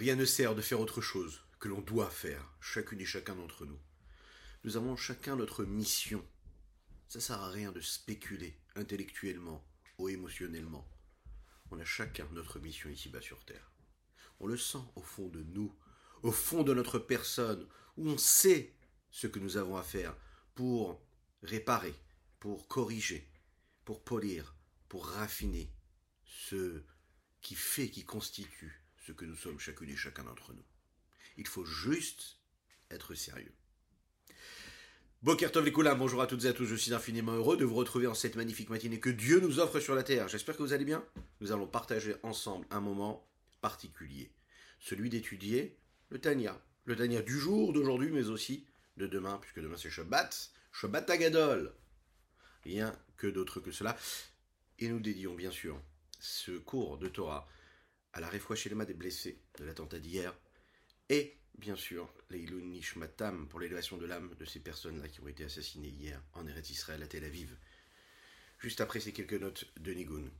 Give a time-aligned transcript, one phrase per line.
[0.00, 3.66] Rien ne sert de faire autre chose que l'on doit faire, chacune et chacun d'entre
[3.66, 3.78] nous.
[4.64, 6.26] Nous avons chacun notre mission.
[7.06, 9.62] Ça sert à rien de spéculer intellectuellement
[9.98, 10.88] ou émotionnellement.
[11.70, 13.70] On a chacun notre mission ici-bas sur Terre.
[14.38, 15.70] On le sent au fond de nous,
[16.22, 18.72] au fond de notre personne, où on sait
[19.10, 20.16] ce que nous avons à faire
[20.54, 21.06] pour
[21.42, 21.94] réparer,
[22.38, 23.30] pour corriger,
[23.84, 24.54] pour polir,
[24.88, 25.70] pour raffiner
[26.24, 26.84] ce
[27.42, 30.64] qui fait, qui constitue ce que nous sommes chacune et chacun d'entre nous.
[31.36, 32.36] Il faut juste
[32.90, 33.52] être sérieux.
[35.22, 38.06] Bokertov Lekula, bonjour à toutes et à tous, je suis infiniment heureux de vous retrouver
[38.06, 40.28] en cette magnifique matinée que Dieu nous offre sur la terre.
[40.28, 41.04] J'espère que vous allez bien.
[41.40, 43.28] Nous allons partager ensemble un moment
[43.60, 44.32] particulier,
[44.78, 45.76] celui d'étudier
[46.08, 50.52] le Tania, le Tania du jour, d'aujourd'hui, mais aussi de demain, puisque demain c'est Shabbat,
[50.72, 51.74] Shabbat Agadol.
[52.64, 53.96] Rien que d'autre que cela.
[54.78, 55.78] Et nous dédions bien sûr
[56.18, 57.46] ce cours de Torah
[58.12, 60.34] à la réfoua chez des blessés de l'attentat d'hier
[61.08, 65.44] et bien sûr, les Nishmatam pour l'élévation de l'âme de ces personnes-là qui ont été
[65.44, 67.54] assassinées hier en Eretz Israël à Tel Aviv.
[68.58, 70.30] Juste après ces quelques notes de Nigun.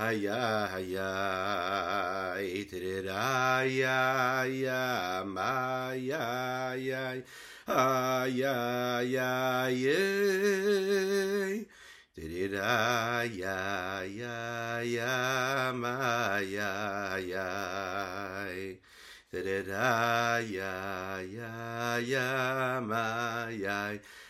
[0.00, 1.12] aya haya
[2.40, 7.20] itrira ya ya maya ya
[7.68, 8.56] aya
[9.04, 10.00] ya ye.
[12.16, 16.72] Itrira ya ya ya maya
[17.20, 17.48] ya
[19.28, 20.74] itrira ya
[21.20, 21.52] ya
[22.00, 22.28] ya
[22.80, 24.00] maya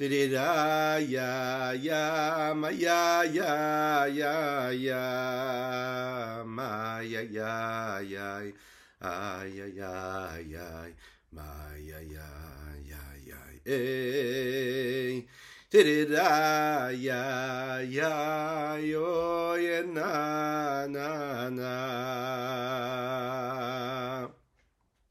[0.00, 3.20] ya, ya, ya, ma, ya.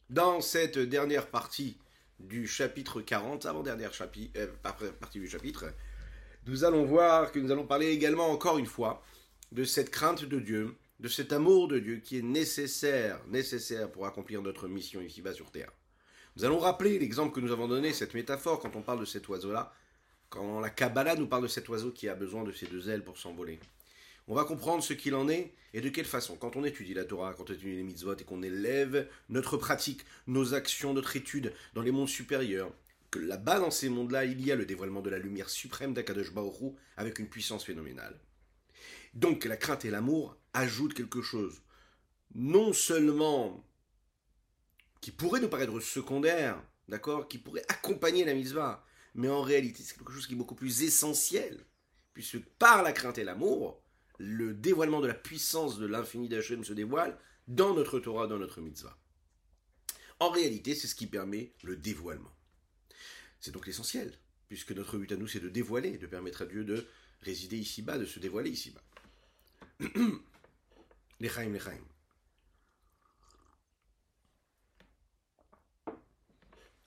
[0.10, 1.78] Dans cette dernière partie
[2.20, 3.92] du chapitre 40, avant-dernière
[4.38, 4.48] euh,
[5.00, 5.66] partie du chapitre,
[6.48, 9.04] nous allons voir que nous allons parler également encore une fois
[9.52, 14.06] de cette crainte de Dieu, de cet amour de Dieu qui est nécessaire, nécessaire pour
[14.06, 15.72] accomplir notre mission ici-bas sur Terre.
[16.36, 19.28] Nous allons rappeler l'exemple que nous avons donné, cette métaphore, quand on parle de cet
[19.28, 19.74] oiseau-là,
[20.30, 23.04] quand la Kabbalah nous parle de cet oiseau qui a besoin de ses deux ailes
[23.04, 23.60] pour s'envoler
[24.30, 26.38] on va comprendre ce qu'il en est et de quelle façon.
[26.38, 30.06] Quand on étudie la Torah, quand on étudie les mitzvot et qu'on élève notre pratique,
[30.28, 32.72] nos actions, notre étude dans les mondes supérieurs,
[33.10, 36.32] que là-bas dans ces mondes-là, il y a le dévoilement de la lumière suprême d'Akadosh
[36.32, 38.20] Baruch avec une puissance phénoménale.
[39.16, 41.64] Donc la crainte et l'amour ajoutent quelque chose,
[42.36, 43.66] non seulement
[45.02, 48.86] qui pourrait nous paraître secondaire, d'accord, qui pourrait accompagner la mitzvah,
[49.16, 51.66] mais en réalité c'est quelque chose qui est beaucoup plus essentiel,
[52.14, 53.82] puisque par la crainte et l'amour,
[54.20, 58.62] le dévoilement de la puissance de l'infini d'Hachem se dévoile dans notre Torah, dans notre
[58.62, 58.98] mitzvah.
[60.20, 62.32] En réalité, c'est ce qui permet le dévoilement.
[63.40, 64.14] C'est donc l'essentiel,
[64.50, 66.86] puisque notre but à nous, c'est de dévoiler, de permettre à Dieu de
[67.22, 68.84] résider ici-bas, de se dévoiler ici-bas.
[71.22, 71.84] Lechaim, lechaim.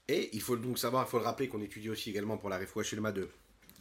[0.08, 2.58] Et il faut donc savoir, il faut le rappeler qu'on étudie aussi également pour la
[2.58, 3.30] Refoua Shelma de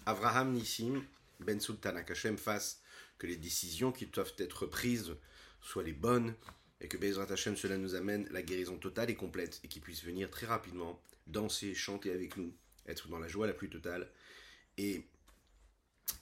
[0.05, 1.03] Avraham Nissim
[1.39, 2.80] Ben Sultan Akashem face
[3.21, 5.15] que les décisions qui doivent être prises
[5.61, 6.33] soient les bonnes
[6.79, 10.03] et que Bezrat Hashem cela nous amène la guérison totale et complète et qu'il puisse
[10.03, 12.51] venir très rapidement danser, chanter avec nous,
[12.87, 14.09] être dans la joie la plus totale
[14.79, 15.05] et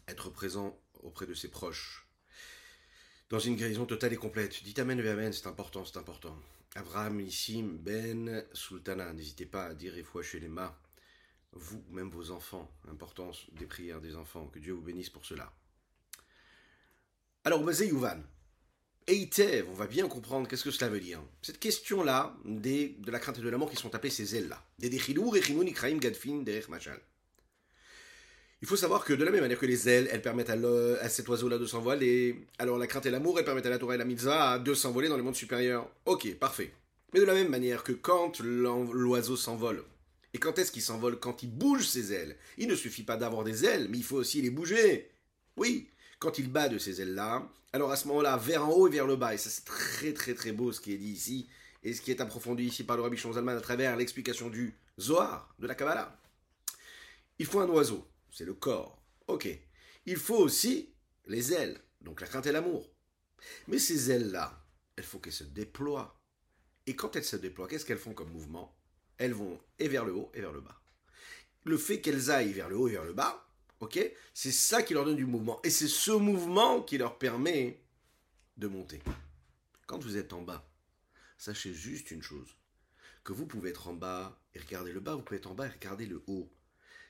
[0.09, 2.05] être présent auprès de ses proches
[3.29, 4.61] dans une guérison totale et complète.
[4.61, 6.37] Dites Amen et Amen, c'est important, c'est important.
[6.75, 10.75] Abraham, Nissim, Ben, Sultana, n'hésitez pas à dire fois chez les mains,
[11.53, 15.49] vous, même vos enfants, importance des prières des enfants, que Dieu vous bénisse pour cela.
[17.45, 18.21] Alors, Mazé Yuvan,
[19.07, 21.21] Eitev, on va bien comprendre qu'est-ce que cela veut dire.
[21.41, 24.63] Cette question-là, de la crainte et de l'amour qui sont appelées ces ailes-là.
[24.77, 26.99] Des Gadfin, Machal.
[28.61, 31.29] Il faut savoir que de la même manière que les ailes, elles permettent à, cet
[31.29, 34.05] oiseau-là de s'envoler, alors la crainte et l'amour, elles permettent à la Torah et la
[34.05, 35.89] Mitzvah de s'envoler dans les mondes supérieurs.
[36.05, 36.73] Ok, parfait.
[37.13, 39.85] Mais de la même manière que quand l'oiseau s'envole,
[40.33, 41.19] et quand est-ce qu'il s'envole?
[41.19, 42.35] Quand il bouge ses ailes.
[42.57, 45.09] Il ne suffit pas d'avoir des ailes, mais il faut aussi les bouger.
[45.57, 48.91] Oui, quand il bat de ces ailes-là, alors à ce moment-là, vers en haut et
[48.91, 51.49] vers le bas, et ça c'est très très très beau ce qui est dit ici,
[51.83, 55.53] et ce qui est approfondi ici par le Rabbi Zalman à travers l'explication du Zohar,
[55.59, 56.19] de la Kabbalah.
[57.37, 59.01] Il faut un oiseau, c'est le corps.
[59.27, 59.47] Ok.
[60.05, 60.93] Il faut aussi
[61.27, 62.91] les ailes, donc la crainte et l'amour.
[63.67, 64.61] Mais ces ailes-là,
[64.97, 66.19] il faut qu'elles se déploient.
[66.85, 68.75] Et quand elles se déploient, qu'est-ce qu'elles font comme mouvement?
[69.17, 70.81] Elles vont et vers le haut et vers le bas.
[71.63, 73.48] Le fait qu'elles aillent vers le haut et vers le bas,
[73.79, 73.99] ok,
[74.33, 75.59] c'est ça qui leur donne du mouvement.
[75.63, 77.81] Et c'est ce mouvement qui leur permet
[78.57, 79.01] de monter.
[79.87, 80.69] Quand vous êtes en bas,
[81.37, 82.55] sachez juste une chose,
[83.23, 85.67] que vous pouvez être en bas et regarder le bas, vous pouvez être en bas
[85.67, 86.51] et regarder le haut.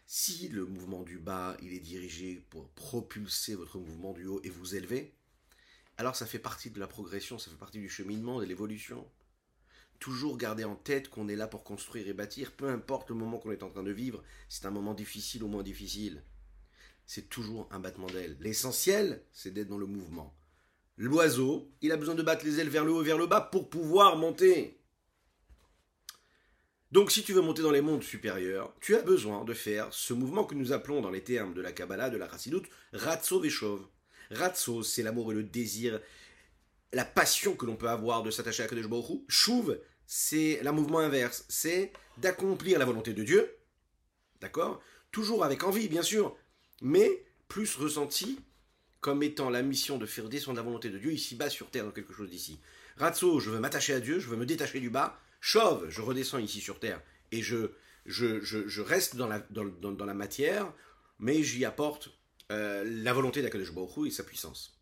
[0.06, 4.50] Si le mouvement du bas, il est dirigé pour propulser votre mouvement du haut et
[4.50, 5.14] vous élever,
[5.98, 9.06] alors ça fait partie de la progression, ça fait partie du cheminement, de l'évolution.
[10.00, 13.38] Toujours garder en tête qu'on est là pour construire et bâtir, peu importe le moment
[13.38, 16.24] qu'on est en train de vivre, c'est un moment difficile ou moins difficile.
[17.12, 18.38] C'est toujours un battement d'ailes.
[18.40, 20.32] L'essentiel, c'est d'être dans le mouvement.
[20.96, 23.68] L'oiseau, il a besoin de battre les ailes vers le haut vers le bas pour
[23.68, 24.80] pouvoir monter.
[26.92, 30.14] Donc si tu veux monter dans les mondes supérieurs, tu as besoin de faire ce
[30.14, 33.88] mouvement que nous appelons dans les termes de la Kabbalah, de la Chassidut, Ratso Veshov.
[34.30, 36.00] Ratso, c'est l'amour et le désir,
[36.94, 39.26] la passion que l'on peut avoir de s'attacher à Kadosh Baruch
[40.06, 43.58] c'est le mouvement inverse, c'est d'accomplir la volonté de Dieu,
[44.42, 44.80] d'accord?
[45.12, 46.38] Toujours avec envie, bien sûr,
[46.82, 48.40] mais plus ressenti
[49.02, 51.92] comme étant la mission de faire descendre la volonté de Dieu ici-bas sur terre, dans
[51.92, 52.60] quelque chose d'ici.
[52.98, 55.20] Ratso, je veux m'attacher à Dieu, je veux me détacher du bas.
[55.40, 57.72] Chauve, je redescends ici sur terre et je,
[58.06, 60.74] je, je, reste dans la, dans, dans, la matière,
[61.18, 62.10] mais j'y apporte
[62.52, 64.78] euh, la volonté d'Akadosh Baruch et sa puissance.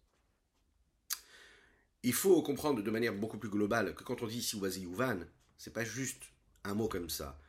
[2.02, 5.20] Il faut comprendre de manière beaucoup plus globale que quand on dit ici Ouvazi Ouvan,
[5.58, 6.24] c'est pas juste
[6.64, 7.40] un mot comme ça.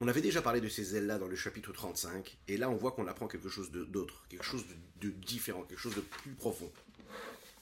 [0.00, 2.92] On avait déjà parlé de ces ailes-là dans le chapitre 35, et là on voit
[2.92, 4.64] qu'on apprend quelque chose d'autre, quelque chose
[5.00, 6.70] de, différent, quelque chose de plus profond.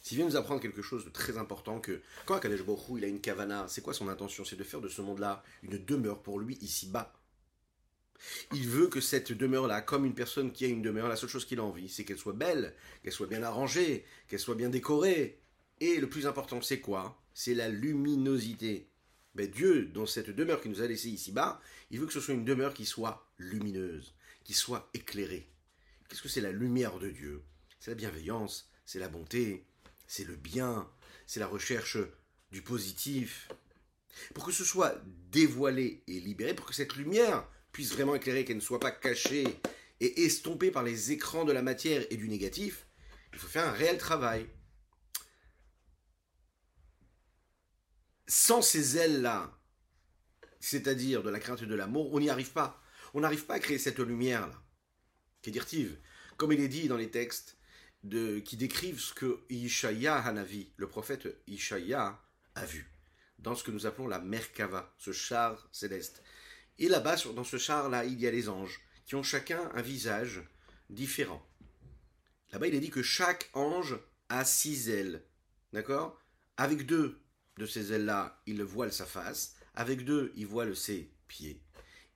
[0.00, 3.08] S'il vient nous apprendre quelque chose de très important, que quand Akadosh Baruch il a
[3.08, 4.44] une kavana, c'est quoi son intention?
[4.44, 7.12] C'est de faire de ce monde-là une demeure pour lui ici-bas.
[8.52, 11.44] Il veut que cette demeure-là, comme une personne qui a une demeure, la seule chose
[11.44, 15.40] qu'il a envie, c'est qu'elle soit belle, qu'elle soit bien arrangée, qu'elle soit bien décorée.
[15.81, 17.20] Et le plus important, c'est quoi?
[17.34, 18.88] C'est la luminosité.
[19.34, 21.61] Mais Dieu, dans cette demeure qu'il nous a laissée ici-bas,
[21.92, 25.48] il veut que ce soit une demeure qui soit lumineuse, qui soit éclairée.
[26.08, 27.44] Qu'est-ce que c'est la lumière de Dieu?
[27.78, 29.64] C'est la bienveillance, c'est la bonté,
[30.08, 30.90] c'est le bien,
[31.26, 31.98] c'est la recherche
[32.50, 33.48] du positif.
[34.34, 35.00] Pour que ce soit
[35.30, 39.46] dévoilé et libéré, pour que cette lumière puisse vraiment éclairer, qu'elle ne soit pas cachée
[40.00, 42.86] et estompée par les écrans de la matière et du négatif,
[43.32, 44.48] il faut faire un réel travail.
[48.32, 49.58] sans ces ailes-là,
[50.62, 52.80] c'est-à-dire de la crainte et de l'amour, on n'y arrive pas.
[53.14, 54.62] On n'arrive pas à créer cette lumière-là,
[55.42, 55.98] qui est directive.
[56.36, 57.58] Comme il est dit dans les textes
[58.04, 62.18] de, qui décrivent ce que Ishaïa Hanavi, le prophète Ishaïa,
[62.54, 62.88] a vu,
[63.40, 66.22] dans ce que nous appelons la Merkava, ce char céleste.
[66.78, 70.42] Et là-bas, dans ce char-là, il y a les anges, qui ont chacun un visage
[70.90, 71.44] différent.
[72.52, 73.98] Là-bas, il est dit que chaque ange
[74.28, 75.24] a six ailes,
[75.72, 76.20] d'accord?
[76.56, 77.20] Avec deux
[77.58, 79.56] de ces ailes-là, il voile sa face.
[79.74, 81.60] Avec deux, il voile ses pieds.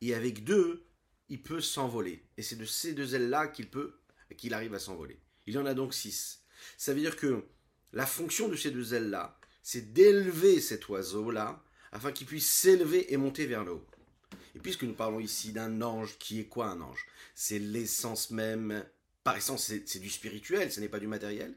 [0.00, 0.86] Et avec deux,
[1.28, 2.24] il peut s'envoler.
[2.36, 3.98] Et c'est de ces deux ailes-là qu'il peut,
[4.36, 5.18] qu'il arrive à s'envoler.
[5.46, 6.42] Il en a donc six.
[6.76, 7.44] Ça veut dire que
[7.92, 13.16] la fonction de ces deux ailes-là, c'est d'élever cet oiseau-là, afin qu'il puisse s'élever et
[13.16, 13.86] monter vers le haut.
[14.54, 17.06] Et puisque nous parlons ici d'un ange, qui est quoi un ange?
[17.34, 18.84] C'est l'essence même,
[19.24, 21.54] par essence c'est du spirituel, ce n'est pas du matériel.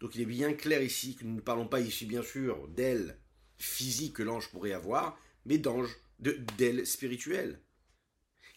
[0.00, 3.18] Donc il est bien clair ici que nous ne parlons pas ici bien sûr d'ailes
[3.58, 7.60] physiques que l'ange pourrait avoir, mais d'anges, d'ailes spirituelles.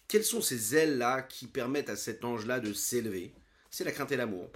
[0.08, 3.34] Quelles sont ces ailes-là qui permettent à cet ange-là de s'élever?
[3.72, 4.52] C'est la crainte et l'amour,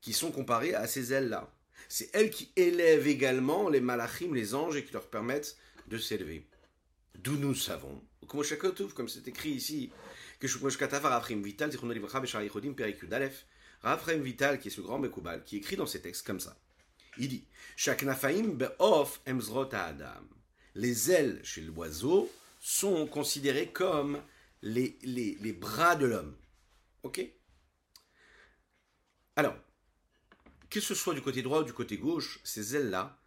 [0.00, 1.54] qui sont comparées à ces ailes-là.
[1.88, 5.56] C'est elles qui élèvent également les malachim, les anges, et qui leur permettent
[5.88, 6.46] de s'élever.
[7.18, 9.90] D'où nous savons, comme c'est écrit ici,
[10.40, 10.46] que
[11.42, 11.70] Vital,
[13.82, 16.56] Raphaël Vital, qui est ce grand Mekoubal, qui écrit dans ses textes comme ça.
[17.18, 17.44] Il dit
[19.72, 20.08] adam.
[20.74, 24.22] Les ailes chez l'oiseau sont considérées comme
[24.62, 26.36] les, bras de l'homme.
[27.02, 27.20] Ok?
[29.36, 29.56] Alors,
[30.70, 33.18] que ce soit du côté droit ou du côté gauche, ces ailes-là,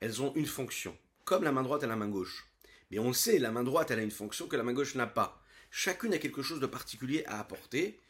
[0.00, 2.46] elles ont une fonction, comme la main droite et la main gauche.
[2.90, 5.06] Mais on sait, la main droite, elle a une fonction que la main gauche n'a
[5.06, 5.42] pas.
[5.70, 8.00] Chacune a quelque chose de particulier à apporter,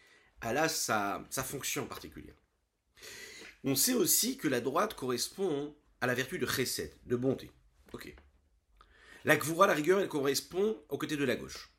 [0.41, 2.35] elle a sa, fonction particulière.
[3.63, 7.51] On sait aussi que la droite correspond à la vertu de chesed, de bonté.
[7.93, 8.15] Ok.
[9.25, 11.71] La gvura, la rigueur, elle correspond au côté de la gauche.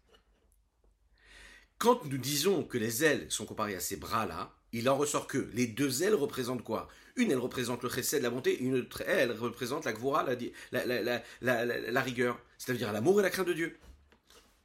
[1.77, 5.49] Quand nous disons que les ailes sont comparées à ces bras-là, il en ressort que
[5.53, 6.87] les deux ailes représentent quoi?
[7.15, 10.23] Une, elle représente le chesed, la bonté, une autre, elle représente la gvura,
[10.71, 13.77] la, rigueur, c'est-à-dire l'amour et la crainte de Dieu.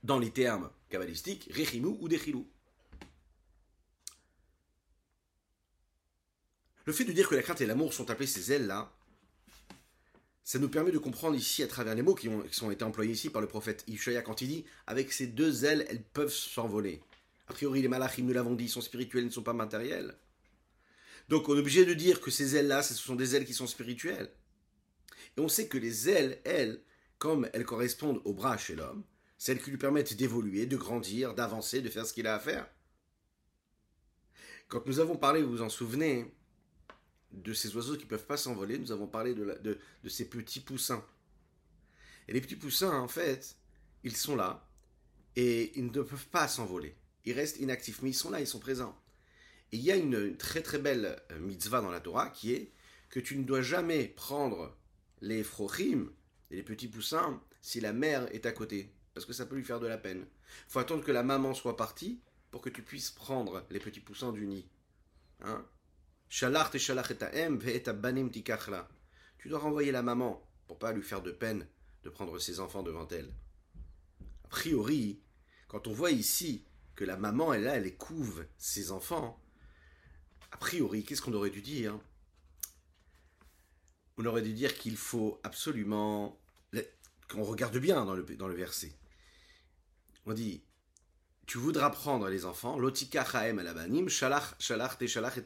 [0.02, 2.46] Dans les termes kabbalistiques, rechimu ou dechilou.
[6.84, 8.92] Le fait de dire que la crainte et l'amour sont appelés ces ailes-là,
[10.46, 13.30] ça nous permet de comprendre ici, à travers les mots qui ont, été employés ici
[13.30, 17.02] par le prophète Ishaya, quand il dit Avec ces deux ailes, elles peuvent s'envoler.
[17.48, 20.14] A priori, les malachim, nous l'avons dit, sont spirituels, ne sont pas matériels.
[21.28, 23.66] Donc on est obligé de dire que ces ailes-là, ce sont des ailes qui sont
[23.66, 24.30] spirituelles.
[25.36, 26.80] Et on sait que les ailes, elles,
[27.18, 29.02] comme elles correspondent au bras chez l'homme,
[29.38, 32.68] celles qui lui permettent d'évoluer, de grandir, d'avancer, de faire ce qu'il a à faire.
[34.68, 36.35] Quand nous avons parlé, vous vous en souvenez,
[37.32, 40.60] de ces oiseaux qui ne peuvent pas s'envoler, nous avons parlé de, de, ces petits
[40.60, 41.04] poussins.
[42.28, 43.56] Et les petits poussins, en fait,
[44.04, 44.66] ils sont là
[45.36, 46.96] et ils ne peuvent pas s'envoler.
[47.24, 48.98] Ils restent inactifs, mais ils sont là, ils sont présents.
[49.72, 52.72] Et il y a une, très très belle euh, mitzvah dans la Torah qui est
[53.10, 54.76] que tu ne dois jamais prendre
[55.20, 56.10] les frochim,
[56.50, 59.80] les petits poussins, si la mère est à côté, parce que ça peut lui faire
[59.80, 60.26] de la peine.
[60.68, 64.00] Il faut attendre que la maman soit partie pour que tu puisses prendre les petits
[64.00, 64.68] poussins du nid.
[65.42, 65.64] Hein
[69.38, 71.66] tu dois renvoyer la maman pour pas lui faire de peine
[72.02, 73.32] de prendre ses enfants devant elle.
[74.44, 75.20] A priori,
[75.68, 76.64] quand on voit ici
[76.94, 79.40] que la maman est là, elle couve ses enfants,
[80.52, 81.98] a priori, qu'est-ce qu'on aurait dû dire?
[84.16, 86.40] On aurait dû dire qu'il faut absolument
[87.28, 88.92] qu'on regarde bien dans le, dans le verset.
[90.26, 90.62] On dit
[91.46, 95.44] tu voudras prendre les enfants, alabanim, shalach, shalach te shalach et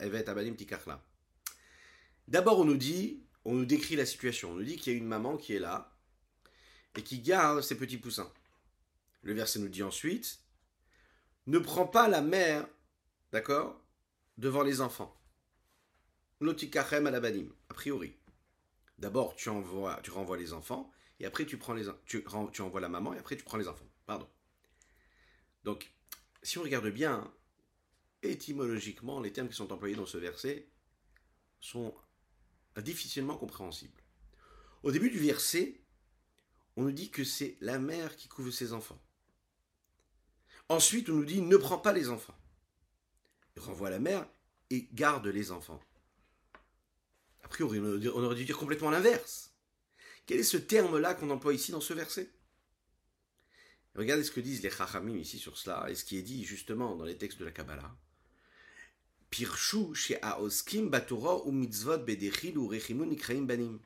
[0.00, 1.02] evet abanim tikachla.
[2.28, 4.52] D'abord, on nous dit, on nous décrit la situation.
[4.52, 5.92] On nous dit qu'il y a une maman qui est là
[6.96, 8.30] et qui garde ses petits poussins.
[9.22, 10.38] Le verset nous dit ensuite,
[11.46, 12.66] ne prends pas la mère,
[13.32, 13.80] d'accord,
[14.38, 15.14] devant les enfants.
[16.40, 18.14] Lotika chaem alabanim, a priori.
[18.98, 19.50] D'abord, tu
[20.02, 21.88] tu renvoies les enfants et après tu prends les,
[22.60, 23.88] envoies la maman et après tu prends les enfants.
[24.06, 24.28] Pardon.
[25.64, 25.92] Donc,
[26.42, 27.32] si on regarde bien,
[28.22, 30.68] étymologiquement, les termes qui sont employés dans ce verset
[31.60, 31.94] sont
[32.78, 34.02] difficilement compréhensibles.
[34.82, 35.80] Au début du verset,
[36.76, 39.00] on nous dit que c'est la mère qui couvre ses enfants.
[40.68, 42.36] Ensuite, on nous dit ne prends pas les enfants.
[43.56, 44.26] Renvoie la mère
[44.70, 45.80] et garde les enfants.
[47.42, 49.52] A priori, on aurait dû dire complètement l'inverse.
[50.24, 52.30] Quel est ce terme-là qu'on emploie ici dans ce verset?
[54.00, 56.96] Regardez ce que disent les Chachamim ici sur cela, et ce qui est dit justement
[56.96, 57.94] dans les textes de la Kabbalah.
[59.28, 61.98] Pirshu ou mitzvot
[62.56, 63.78] ou banim.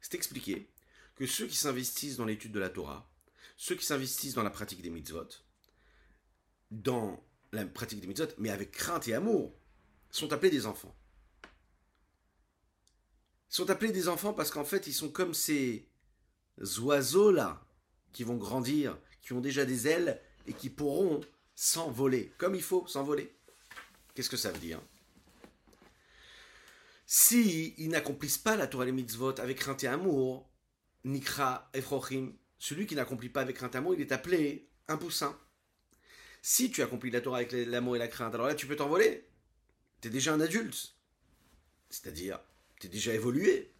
[0.00, 0.70] C'est expliqué
[1.16, 3.10] que ceux qui s'investissent dans l'étude de la Torah,
[3.56, 5.26] ceux qui s'investissent dans la pratique des mitzvot,
[6.70, 9.52] dans la pratique des mitzvot, mais avec crainte et amour,
[10.12, 10.94] sont appelés des enfants.
[13.50, 15.88] Ils sont appelés des enfants parce qu'en fait, ils sont comme ces
[16.78, 17.66] oiseaux-là
[18.12, 21.20] qui vont grandir qui ont déjà des ailes et qui pourront
[21.54, 23.34] s'envoler, comme il faut s'envoler.
[24.14, 24.80] Qu'est-ce que ça veut dire?
[27.06, 30.48] Si ils n'accomplissent pas la Torah des mitzvot avec crainte et amour,
[31.04, 35.36] Nikra Efrochim, celui qui n'accomplit pas avec crainte et amour, il est appelé un poussin.
[36.42, 39.26] Si tu accomplis la Torah avec l'amour et la crainte, alors là tu peux t'envoler.
[40.00, 40.94] Tu es déjà un adulte.
[41.90, 42.40] C'est-à-dire,
[42.78, 43.72] tu es déjà évolué.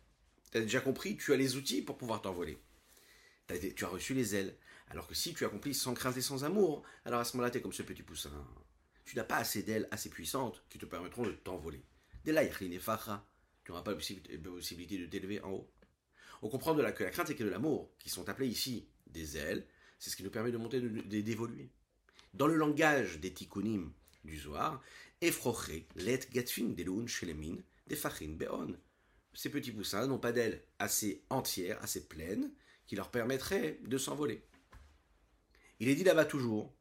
[0.51, 2.59] Tu as déjà compris, tu as les outils pour pouvoir t'envoler.
[3.77, 4.57] Tu as reçu les ailes.
[4.91, 7.59] Alors que si tu accomplis sans crainte et sans amour, alors à ce moment-là, tu
[7.59, 8.31] es comme ce petit poussin.
[9.05, 11.83] Tu n'as pas assez d'ailes assez puissantes qui te permettront de t'envoler.
[12.25, 15.71] Dès là, tu n'auras pas la possibilité de t'élever en haut.
[16.43, 18.89] On comprend de là que la crainte et que de l'amour, qui sont appelés ici
[19.07, 19.67] des ailes,
[19.99, 21.71] c'est ce qui nous permet de monter, d'évoluer.
[22.35, 23.93] Dans le langage des tikkunim
[24.25, 24.83] du Zohar,
[25.21, 27.57] Efroche, let gatfin deloun shelemin,
[27.87, 28.77] defachin beon.
[29.35, 32.51] Ces petits poussins n'ont pas d'ailes assez entières, assez pleines,
[32.87, 34.43] qui leur permettraient de s'envoler.
[35.81, 36.73] Il est dit là-bas toujours.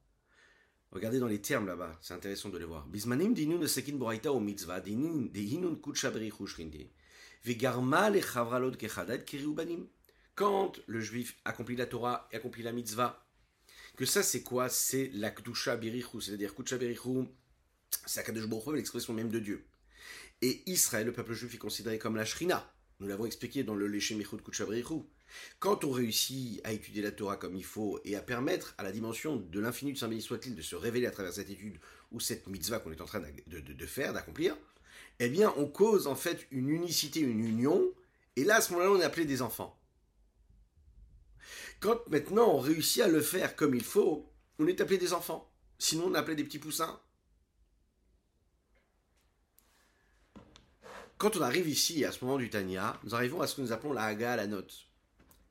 [0.91, 2.87] Regardez dans les termes là-bas, c'est intéressant de les voir.
[2.87, 6.89] Bismanim dinun sekin boraita o mitzvah, dinun kutsha berichu shrinde,
[7.43, 9.23] vegarma le chavralot kechadad
[9.55, 9.87] banim.
[10.35, 13.25] Quand le juif accomplit la Torah et accomplit la mitzvah,
[13.95, 14.67] que ça c'est quoi?
[14.69, 17.27] C'est la kdusha berichu, c'est-à-dire kutsha berichu,
[18.05, 19.67] c'est Akadosh l'expression même de Dieu.
[20.41, 22.73] Et Israël, le peuple juif, est considéré comme la shrina.
[22.99, 25.03] Nous l'avons expliqué dans le Léché Michud Kutsha berichu.
[25.59, 28.91] Quand on réussit à étudier la Torah comme il faut et à permettre à la
[28.91, 31.79] dimension de l'infini de Saint béni soit-il de se révéler à travers cette étude
[32.11, 34.55] ou cette mitzvah qu'on est en train de, faire, d'accomplir,
[35.19, 37.83] eh bien on cause en fait une unicité, une union,
[38.35, 39.79] et là à ce moment-là on est appelé des enfants.
[41.79, 45.49] Quand maintenant on réussit à le faire comme il faut, on est appelé des enfants.
[45.77, 46.99] Sinon on est appelé des petits poussins.
[51.17, 53.73] Quand on arrive ici, à ce moment du Tanya, nous arrivons à ce que nous
[53.73, 54.88] appelons la Haga, la note.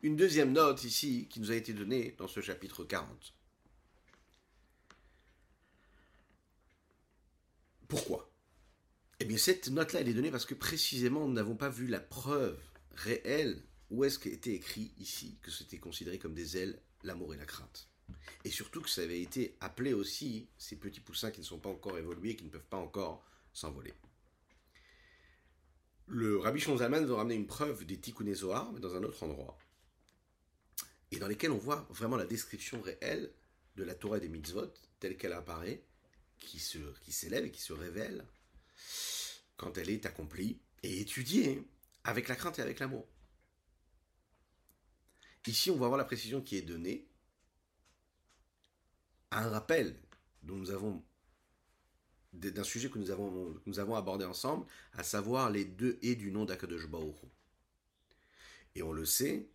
[0.03, 3.35] Une deuxième note ici qui nous a été donnée dans ce chapitre 40.
[7.89, 8.31] Pourquoi?
[9.19, 11.99] Eh bien, cette note-là, elle est donnée parce que précisément, nous n'avons pas vu la
[11.99, 12.61] preuve
[12.93, 17.47] réelle où est-ce qu'était écrit ici que c'était considéré comme des ailes, l'amour et la
[17.47, 17.89] crainte.
[18.45, 21.71] Et surtout que ça avait été appelé aussi ces petits poussins qui ne sont pas
[21.71, 23.95] encore évolués, qui ne peuvent pas encore s'envoler.
[26.07, 29.59] Le Rabbi Shonzalman veut ramener une preuve des Tikkun Zohar, mais dans un autre endroit,
[31.11, 33.33] et dans lesquels on voit vraiment la description réelle
[33.77, 35.83] de la Torah des mitzvot, telle qu'elle apparaît,
[36.39, 38.25] qui se, qui s'élève et qui se révèle
[39.57, 41.63] quand elle est accomplie et étudiée
[42.05, 43.07] avec la crainte et avec l'amour.
[45.47, 47.09] Ici, on va voir la précision qui est donnée
[49.31, 49.97] à un rappel
[50.43, 51.03] dont nous avons
[52.35, 56.31] d'un sujet que nous avons, nous avons abordé ensemble, à savoir les deux et du
[56.31, 56.87] nom d'Akadosh
[58.75, 59.49] Et on le sait,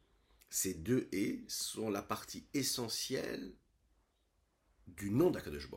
[0.54, 3.56] ces deux et sont la partie essentielle
[4.86, 5.68] du nom d'Akadosh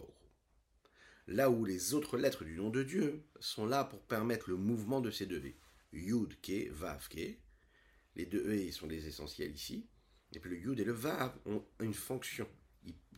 [1.29, 5.01] Là où les autres lettres du nom de Dieu sont là pour permettre le mouvement
[5.01, 5.57] de ces deux V.
[5.95, 7.39] Yud, Ke, Vav, Ke.
[8.17, 9.89] Les deux E sont les essentiels ici.
[10.35, 12.47] Et puis le Yud et le Vav ont une fonction.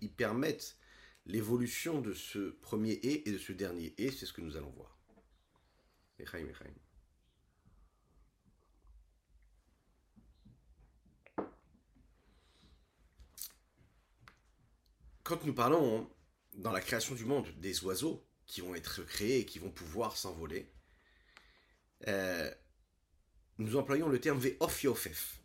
[0.00, 0.78] Ils, permettent
[1.26, 4.12] l'évolution de ce premier E et de ce dernier E.
[4.12, 4.96] C'est ce que nous allons voir.
[15.28, 16.08] Quand nous parlons
[16.54, 20.16] dans la création du monde des oiseaux qui vont être créés et qui vont pouvoir
[20.16, 20.72] s'envoler,
[22.06, 22.50] euh,
[23.58, 25.38] nous employons le terme Ve'of Yofef.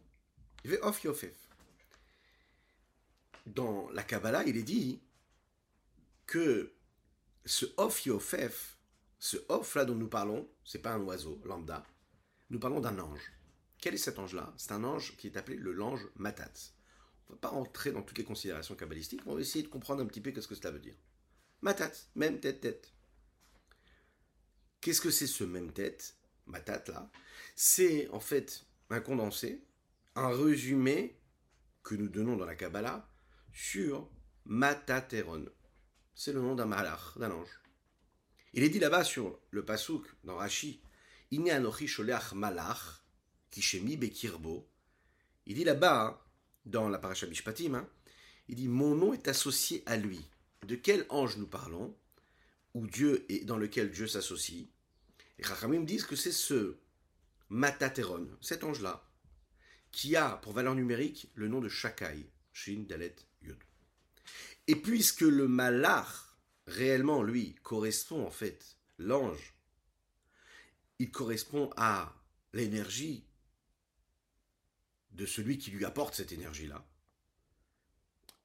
[0.63, 1.35] Ve'of Yofef.
[3.45, 5.01] Dans la Kabbalah, il est dit
[6.27, 6.73] que
[7.43, 8.77] ce Of Yofef,
[9.19, 11.85] ce Of là dont nous parlons, c'est pas un oiseau lambda,
[12.51, 13.33] nous parlons d'un ange.
[13.79, 14.53] Quel est cet ange-là?
[14.55, 16.53] C'est un ange qui est appelé le l'ange Matat.
[17.29, 20.05] Ne va pas rentrer dans toutes les considérations kabbalistiques, on va essayer de comprendre un
[20.05, 20.95] petit peu ce que cela veut dire.
[21.62, 22.93] Matat, même tête, tête.
[24.81, 27.09] Qu'est-ce que c'est ce même tête, matat là?
[27.55, 29.63] C'est en fait un condensé,
[30.15, 31.17] un résumé
[31.83, 33.09] que nous donnons dans la Kabbalah
[33.53, 34.09] sur
[34.45, 35.45] Matateron.
[36.15, 37.62] C'est le nom d'un malach, d'un ange.
[38.53, 40.81] Il est dit là-bas sur le pasouk dans Rashi,
[41.31, 43.03] Ine anochi sholeach malach,
[43.49, 44.69] kishemi bekirbo.
[45.45, 46.19] Il dit là-bas, hein,
[46.65, 47.89] dans la paracha Bishpatim, hein,
[48.47, 50.19] il dit Mon nom est associé à lui.
[50.67, 51.95] De quel ange nous parlons
[52.73, 54.67] Ou Dieu est dans lequel Dieu s'associe?
[55.38, 56.78] Et Chachamim disent que c'est ce
[57.49, 59.08] Matateron, cet ange-là,
[59.91, 62.86] qui a pour valeur numérique le nom de Shakai, Shin,
[63.41, 63.58] Yud.
[64.67, 69.54] Et puisque le Malach, réellement, lui, correspond en fait, l'ange,
[70.99, 72.15] il correspond à
[72.54, 73.26] l'énergie
[75.13, 76.86] de celui qui lui apporte cette énergie-là.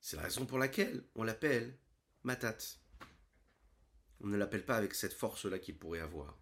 [0.00, 1.76] C'est la raison pour laquelle on l'appelle
[2.22, 2.58] Matat.
[4.20, 6.38] On ne l'appelle pas avec cette force-là qu'il pourrait avoir.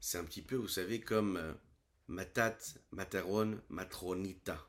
[0.00, 1.54] C'est un petit peu, vous savez, comme euh,
[2.08, 2.58] Matat,
[2.90, 4.68] Mataron, Matronita.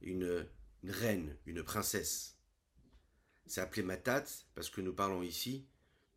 [0.00, 0.46] Une,
[0.82, 2.38] une reine, une princesse.
[3.46, 5.66] C'est appelé Matat parce que nous parlons ici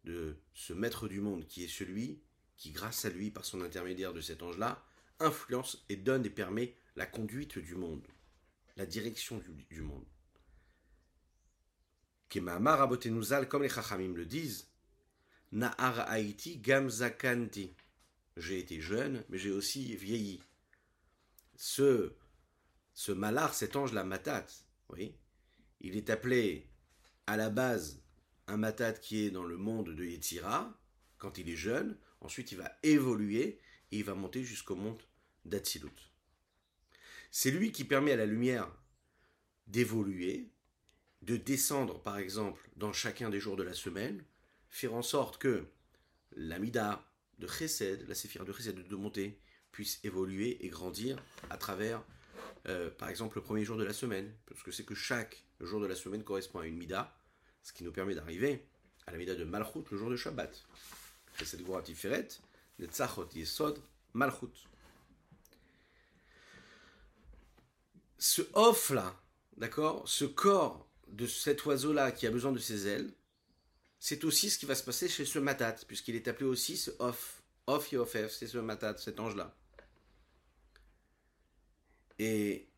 [0.03, 2.21] de ce maître du monde qui est celui
[2.57, 4.83] qui, grâce à lui, par son intermédiaire de cet ange-là,
[5.19, 8.05] influence et donne et permet la conduite du monde,
[8.75, 10.05] la direction du, monde.
[12.29, 14.69] Kemamar Abotenuzal, comme les Chachamim le disent,
[15.51, 17.75] Na'ar Haïti Gamzakanti.
[18.37, 20.41] J'ai été jeune, mais j'ai aussi vieilli.
[21.55, 22.13] Ce,
[22.93, 24.45] ce malar, cet ange, la matat,
[24.89, 25.15] oui,
[25.81, 26.69] il est appelé
[27.27, 28.01] à la base
[28.47, 30.73] un matat qui est dans le monde de Yetzira,
[31.17, 33.59] quand il est jeune, ensuite il va évoluer
[33.91, 35.01] et il va monter jusqu'au monde
[35.45, 35.89] d'Atsilut.
[37.31, 38.71] C'est lui qui permet à la lumière
[39.67, 40.49] d'évoluer,
[41.21, 44.23] de descendre par exemple dans chacun des jours de la semaine,
[44.69, 45.65] faire en sorte que
[46.35, 47.05] l'amida
[47.39, 49.39] de Chesed, la séphira de Chesed de monter,
[49.71, 52.03] puisse évoluer et grandir à travers
[52.67, 55.79] euh, par exemple le premier jour de la semaine, parce que c'est que chaque jour
[55.79, 57.15] de la semaine correspond à une mida,
[57.63, 58.65] ce qui nous permet d'arriver
[59.05, 60.65] à la mida de Malchut le jour de Shabbat.
[61.37, 61.61] Chesed
[62.79, 63.81] Netzachot Yesod,
[64.13, 64.68] Malchut.
[68.19, 69.19] Ce off là,
[69.57, 73.11] d'accord, ce corps de cet oiseau là qui a besoin de ses ailes,
[73.99, 76.91] c'est aussi ce qui va se passer chez ce matat, puisqu'il est appelé aussi ce
[76.99, 79.55] off, off yofef, c'est ce matat, cet ange là.
[82.19, 82.69] Et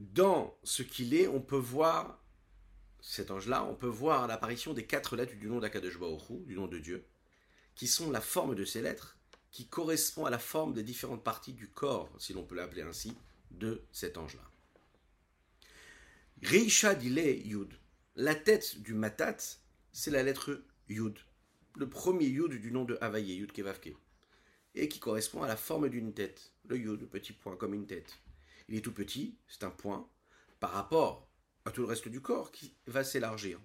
[0.00, 2.22] dans ce qu'il est, on peut voir
[3.00, 5.98] cet ange-là, on peut voir l'apparition des quatre lettres du nom d'Akadosh
[6.46, 7.06] du nom de Dieu,
[7.74, 9.16] qui sont la forme de ces lettres
[9.50, 13.16] qui correspond à la forme des différentes parties du corps, si l'on peut l'appeler ainsi,
[13.50, 14.42] de cet ange-là.
[16.42, 17.74] Yud.
[18.14, 19.36] La tête du matat,
[19.92, 21.18] c'est la lettre Yud.
[21.76, 23.94] Le premier Yud du nom de Havaye, Yud Kevavke.
[24.74, 26.52] Et qui correspond à la forme d'une tête.
[26.68, 28.18] Le Yud, le petit point comme une tête.
[28.68, 30.08] Il est tout petit, c'est un point,
[30.60, 31.28] par rapport
[31.64, 33.60] à tout le reste du corps qui va s'élargir.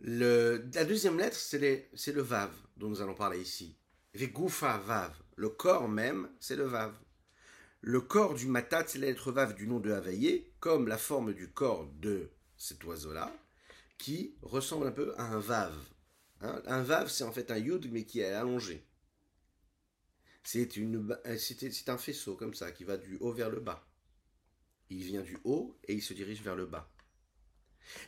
[0.00, 3.76] la deuxième lettre, c'est le Vav dont nous allons parler ici.
[4.14, 5.12] Vegoufa Vav.
[5.36, 6.94] Le corps même, c'est le Vav.
[7.86, 11.34] Le corps du matat, c'est la lettre vav du nom de Havaïe, comme la forme
[11.34, 13.30] du corps de cet oiseau-là,
[13.98, 15.74] qui ressemble un peu à un vav.
[16.40, 18.86] Hein, un vav, c'est en fait un yud, mais qui est allongé.
[20.44, 20.78] C'est
[21.88, 23.86] un faisceau comme ça, qui va du haut vers le bas.
[24.88, 26.90] Il vient du haut et il se dirige vers le bas.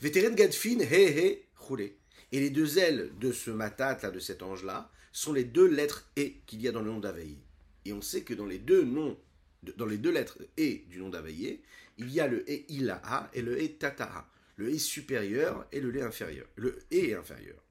[0.01, 1.99] Vétérine Gadfin, he he, roulé.
[2.33, 6.11] Et les deux ailes de ce matat, là, de cet ange-là, sont les deux lettres
[6.19, 7.43] E qu'il y a dans le nom d'Avaïe.
[7.85, 9.19] Et on sait que dans les deux noms
[9.63, 11.63] dans les deux lettres E du nom d'Availlé,
[11.99, 14.29] il y a le E Ilaha et le E Tataha.
[14.57, 16.47] Le E supérieur et le E inférieur.
[16.57, 17.63] Le E inférieur.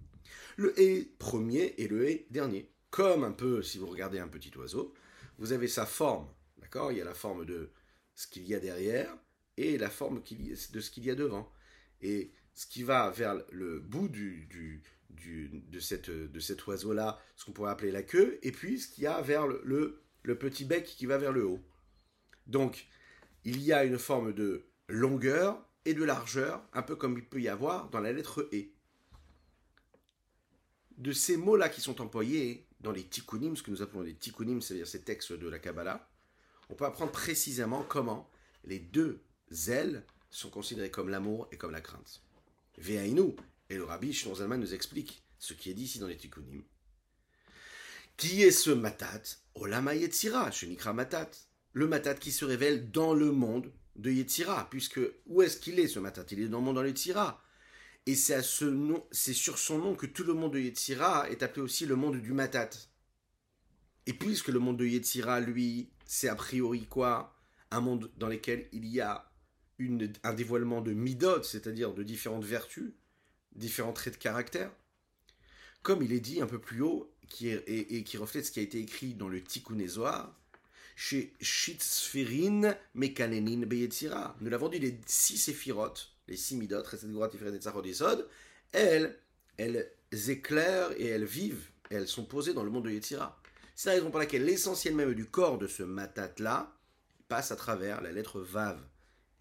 [0.58, 2.69] Le E premier et le E dernier.
[2.91, 4.93] Comme un peu, si vous regardez un petit oiseau,
[5.38, 6.28] vous avez sa forme.
[6.60, 6.91] D'accord?
[6.91, 7.71] Il y a la forme de
[8.13, 9.15] ce qu'il y a derrière
[9.58, 11.52] et la forme de ce qu'il y a devant.
[12.02, 14.48] Et ce qui va vers le bout du,
[15.10, 19.04] de, cette, de cet oiseau-là, ce qu'on pourrait appeler la queue, et puis ce qu'il
[19.04, 21.62] y a vers le, le petit bec qui va vers le haut.
[22.47, 22.88] Donc,
[23.43, 27.41] il y a une forme de longueur et de largeur, un peu comme il peut
[27.41, 28.65] y avoir dans la lettre E.
[30.97, 34.62] De ces mots-là qui sont employés dans les tikkunim, ce que nous appelons les tikkunim,
[34.62, 36.10] c'est-à-dire ces textes de la Kabbalah,
[36.69, 38.29] on peut apprendre précisément comment
[38.63, 39.21] les deux
[39.67, 42.21] ailes sont considérées comme l'amour et comme la crainte.
[42.77, 43.36] Ve'ainu,
[43.69, 46.63] et le rabbi Zalman nous explique ce qui est dit ici dans les tikkunim.
[48.17, 49.21] Qui est ce matat?
[49.55, 50.51] Olama Yetzira,
[50.93, 51.31] matat
[51.75, 55.89] le Matat qui se révèle dans le monde de Yetzira, puisque où est-ce qu'il est
[55.89, 56.25] ce Matat?
[56.31, 57.43] Il est dans le monde dans Yetzira.
[58.05, 61.85] Et c'est ce sur son nom que tout le monde de Yetzira est appelé aussi
[61.85, 62.69] le monde du Matat.
[64.05, 67.35] Et puisque le monde de Yetzira, lui, c'est a priori quoi?
[67.71, 69.29] Un monde dans lequel il y a
[70.23, 72.93] un dévoilement de midot, c'est-à-dire de différentes vertus,
[73.53, 74.71] différents traits de caractère.
[75.81, 78.63] Comme il est dit un peu plus haut, qui et, qui reflète ce qui a
[78.63, 79.79] été écrit dans le Tikkun
[80.95, 84.36] chez Shitzferin Mekalenin Beyetzira.
[84.39, 86.84] Nous l'avons dit, les six séphirotes, les six midot,
[88.71, 89.19] elles,
[89.58, 93.39] elles éclairent et elles vivent, elles sont posées dans le monde de Yetzira.
[93.75, 96.73] C'est la raison pour laquelle l'essentiel même du corps de ce matat-là
[97.27, 98.79] passe à travers la lettre Vav.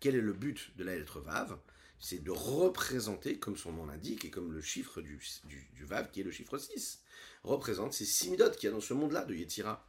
[0.00, 1.56] Quel est le but de la lettre Vav?
[2.00, 6.20] C'est de représenter, comme son nom l'indique, et comme le chiffre du, du, Vav, qui
[6.20, 7.00] est le chiffre 6,
[7.44, 9.86] représente ces six midot qu'il y a dans ce monde-là de Yetzira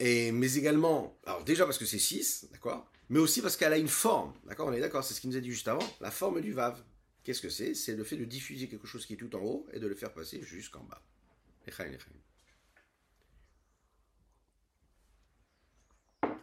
[0.00, 3.88] mais également, alors déjà parce que c'est 6, d'accord Mais aussi parce qu'elle a une
[3.88, 6.40] forme, d'accord On est d'accord, c'est ce qu'il nous a dit juste avant, la forme
[6.40, 6.82] du Vav.
[7.22, 7.74] Qu'est-ce que c'est?
[7.74, 9.94] C'est le fait de diffuser quelque chose qui est tout en haut et de le
[9.94, 11.02] faire passer jusqu'en bas.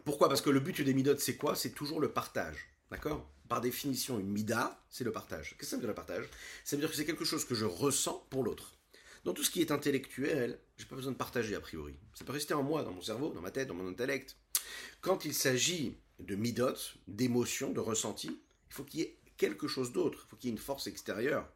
[0.04, 0.28] Pourquoi?
[0.28, 1.54] Parce que le but des midot, c'est quoi?
[1.54, 2.68] C'est toujours le partage.
[2.90, 3.28] D'accord?
[3.48, 5.50] Par définition, une mida, c'est le partage.
[5.50, 6.24] Qu'est-ce que ça veut dire le partage?
[6.64, 8.74] Ça veut dire que c'est quelque chose que je ressens pour l'autre.
[9.24, 11.96] Dans tout ce qui est intellectuel, j'ai pas besoin de partager a priori.
[12.14, 14.36] Ça peut rester en moi, dans mon cerveau, dans ma tête, dans mon intellect.
[15.00, 16.74] Quand il s'agit de midot,
[17.08, 20.24] d'émotions, de ressenti, il faut qu'il y ait quelque chose d'autre.
[20.26, 21.48] Il faut qu'il y ait une force extérieure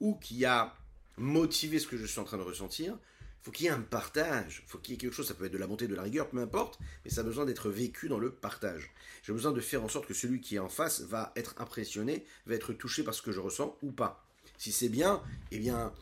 [0.00, 0.74] ou qui a
[1.18, 2.98] motivé ce que je suis en train de ressentir.
[3.20, 4.62] Il faut qu'il y ait un partage.
[4.66, 5.28] Il faut qu'il y ait quelque chose.
[5.28, 6.78] Ça peut être de la bonté, de la rigueur, peu importe.
[7.04, 8.90] Mais ça a besoin d'être vécu dans le partage.
[9.22, 12.24] J'ai besoin de faire en sorte que celui qui est en face va être impressionné,
[12.46, 14.26] va être touché par ce que je ressens ou pas.
[14.56, 15.92] Si c'est bien, eh bien,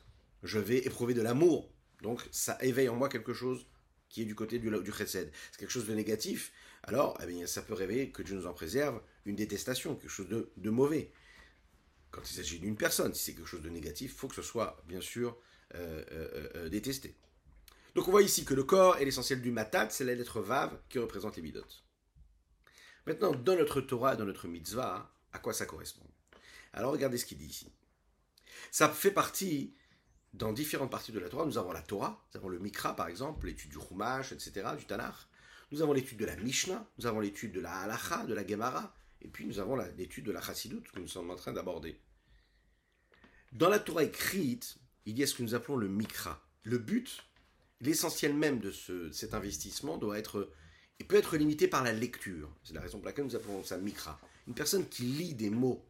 [0.44, 1.70] je vais éprouver de l'amour.
[2.02, 3.66] Donc ça éveille en moi quelque chose
[4.08, 5.30] qui est du côté du, du chesed.
[5.50, 6.52] C'est quelque chose de négatif.
[6.84, 10.70] Alors, eh ça peut réveiller, que Dieu nous en préserve, une détestation, quelque chose de,
[10.70, 11.12] mauvais.
[12.10, 14.42] Quand il s'agit d'une personne, si c'est quelque chose de négatif, il faut que ce
[14.42, 15.36] soit, bien sûr,
[15.74, 17.14] euh, euh, euh, détesté.
[17.94, 20.78] Donc on voit ici que le corps est l'essentiel du matat, c'est la lettre vav
[20.88, 21.64] qui représente les midot.
[23.06, 26.06] Maintenant, dans notre Torah, dans notre mitzvah, à quoi ça correspond?
[26.72, 27.72] Alors regardez ce qu'il dit ici.
[28.70, 29.74] Ça fait partie
[30.34, 33.08] dans différentes parties de la Torah, nous avons la Torah, nous avons le Mikra par
[33.08, 35.14] exemple, l'étude du Chumash, etc., du Tanakh.
[35.70, 38.94] Nous avons l'étude de la Mishnah, nous avons l'étude de la Halacha, de la Gemara,
[39.20, 42.00] et puis nous avons l'étude de la Chassidut que nous sommes en train d'aborder.
[43.52, 46.42] Dans la Torah écrite, il y a ce que nous appelons le Mikra.
[46.64, 47.24] Le but,
[47.80, 48.70] l'essentiel même de
[49.12, 50.52] cet investissement doit être,
[51.00, 52.54] et peut être limité par la lecture.
[52.62, 54.20] C'est la raison pour laquelle nous appelons ça Mikra.
[54.46, 55.84] Une personne qui lit des mots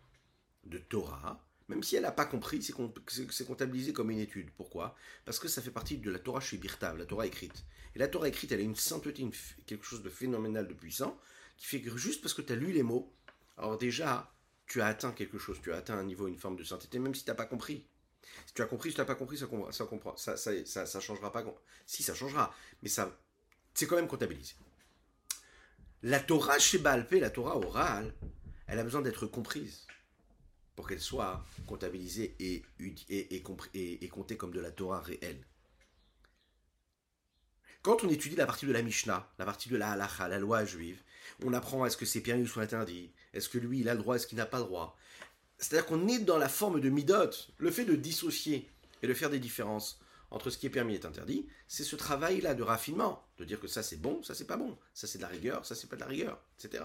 [0.64, 4.50] de Torah, même si elle n'a pas compris, c'est comptabilisé comme une étude.
[4.56, 4.96] Pourquoi?
[5.26, 7.64] Parce que ça fait partie de la Torah chez Birtav, la Torah écrite.
[7.94, 9.28] Et la Torah écrite, elle a une sainteté,
[9.66, 11.18] quelque chose de phénoménal, de puissant,
[11.58, 13.12] qui fait que juste parce que tu as lu les mots,
[13.58, 14.32] alors déjà,
[14.66, 17.14] tu as atteint quelque chose, tu as atteint un niveau, une forme de sainteté, même
[17.14, 17.84] si tu n'as pas compris.
[18.46, 21.44] Si tu as compris, si tu n'as pas compris, ça ça, comprend, ça, changera pas.
[21.84, 23.14] Si, ça changera, mais ça,
[23.74, 24.54] c'est quand même comptabilisé.
[26.02, 28.14] La Torah chez Balpé, la Torah orale,
[28.68, 29.87] elle a besoin d'être comprise
[30.78, 32.62] pour qu'elle soit comptabilisée et,
[33.08, 35.44] et, comptée comme de la Torah réelle.
[37.82, 40.64] Quand on étudie la partie de la Mishnah, la partie de la halacha, la loi
[40.64, 41.02] juive,
[41.44, 43.98] on apprend est-ce que c'est permis ou soit interdit, est-ce que lui il a le
[43.98, 44.96] droit, est-ce qu'il n'a pas le droit.
[45.58, 48.70] C'est-à-dire qu'on est dans la forme de midot, le fait de dissocier
[49.02, 52.54] et de faire des différences entre ce qui est permis et interdit, c'est ce travail-là
[52.54, 55.24] de raffinement, de dire que ça c'est bon, ça c'est pas bon, ça c'est de
[55.24, 56.84] la rigueur, ça c'est pas de la rigueur, etc.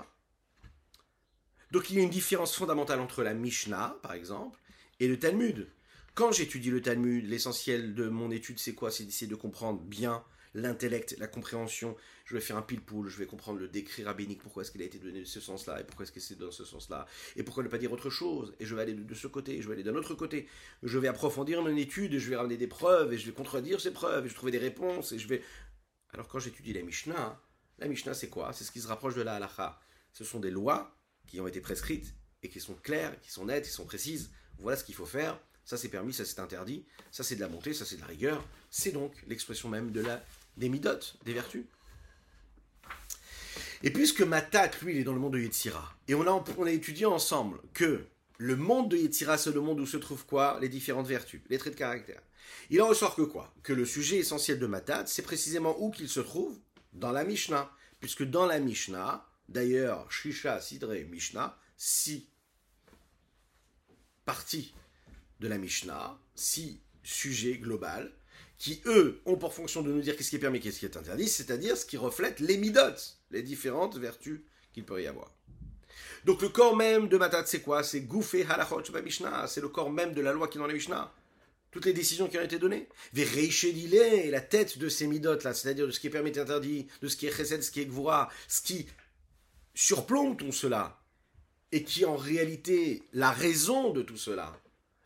[1.73, 4.59] Donc il y a une différence fondamentale entre la Mishnah, par exemple,
[4.99, 5.67] et le Talmud.
[6.13, 8.91] Quand j'étudie le Talmud, l'essentiel de mon étude, c'est quoi?
[8.91, 11.95] C'est d'essayer de comprendre bien l'intellect, la compréhension.
[12.25, 14.85] Je vais faire un pile-poule, je vais comprendre le décret rabbinique, pourquoi est-ce qu'il a
[14.85, 17.63] été donné de ce sens-là, et pourquoi est-ce que c'est dans ce sens-là, et pourquoi
[17.63, 19.83] ne pas dire autre chose, et je vais aller de, ce côté, je vais aller
[19.83, 20.47] d'un autre côté.
[20.83, 23.81] Je vais approfondir mon étude, et je vais ramener des preuves, et je vais contredire
[23.81, 25.41] ces preuves, et je vais trouver des réponses, et je vais...
[26.11, 27.41] Alors quand j'étudie la Mishnah,
[27.79, 28.53] la Mishnah c'est quoi?
[28.53, 29.79] C'est ce qui se rapproche de la halacha.
[30.11, 30.95] Ce sont des lois
[31.27, 34.31] qui ont été prescrites et qui sont claires, qui sont nettes, qui sont précises.
[34.59, 35.39] Voilà ce qu'il faut faire.
[35.65, 36.85] Ça c'est permis, ça c'est interdit.
[37.11, 38.45] Ça c'est de la bonté, ça c'est de la rigueur.
[38.69, 40.23] C'est donc l'expression même de la
[40.57, 41.63] des midotes, des vertus.
[43.81, 46.65] Et puisque Matat, lui, il est dans le monde de Yetzira, et on a, on
[46.65, 48.05] a étudié ensemble que
[48.37, 50.57] le monde de Yetzira, c'est le monde où se trouvent quoi?
[50.61, 52.21] Les différentes vertus, les traits de caractère.
[52.69, 53.53] Il en ressort que quoi?
[53.61, 56.57] Que le sujet essentiel de Matat, c'est précisément où qu'il se trouve
[56.93, 57.71] Dans la Mishnah.
[57.99, 62.27] Puisque dans la Mishnah, D'ailleurs, Shisha, Sidre, Mishnah, six
[64.25, 64.73] parties
[65.39, 68.09] de la Mishnah, six sujets globaux,
[68.57, 70.97] qui eux ont pour fonction de nous dire qu'est-ce qui est permis, qu'est-ce qui est
[70.97, 74.41] interdit, c'est-à-dire ce qui reflète les midotes, les différentes vertus
[74.73, 75.31] qu'il peut y avoir.
[76.25, 77.83] Donc le corps même de Matat, c'est quoi?
[77.83, 80.73] C'est Goufé Halachot Mishnah, c'est le corps même de la loi qui est dans la
[80.73, 81.13] Mishnah.
[81.69, 82.87] Toutes les décisions qui ont été données.
[83.15, 86.87] est la tête de ces midotes là, c'est-à-dire de ce qui est permis et interdit,
[87.01, 88.87] de ce qui est chesed, ce qui est gvura, ce qui
[89.73, 90.99] surplombe tout cela,
[91.71, 94.59] et qui en réalité la raison de tout cela,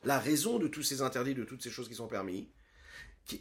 [0.04, 2.48] la raison de tous ces interdits, de toutes ces choses qui sont permises,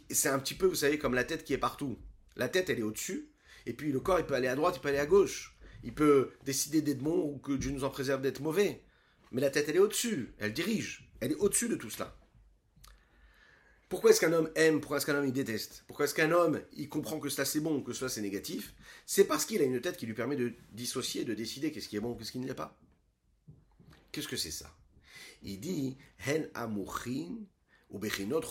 [0.09, 1.97] c'est un petit peu, vous savez, comme la tête qui est partout.
[2.35, 3.29] La tête, elle est au-dessus,
[3.65, 5.57] et puis le corps, il peut aller à droite, il peut aller à gauche.
[5.83, 8.83] Il peut décider d'être bon ou que Dieu nous en préserve d'être mauvais.
[9.31, 12.15] Mais la tête, elle est au-dessus, elle dirige, elle est au-dessus de tout cela.
[13.89, 16.61] Pourquoi est-ce qu'un homme aime Pourquoi est-ce qu'un homme il déteste Pourquoi est-ce qu'un homme
[16.73, 18.73] il comprend que cela c'est bon, que cela c'est négatif
[19.05, 21.95] C'est parce qu'il a une tête qui lui permet de dissocier, de décider qu'est-ce qui
[21.95, 22.77] est bon, qu'est-ce qui ne l'est pas.
[24.11, 24.75] Qu'est-ce que c'est ça
[25.41, 27.37] Il dit Hen amuchin
[27.89, 28.41] ou bechinot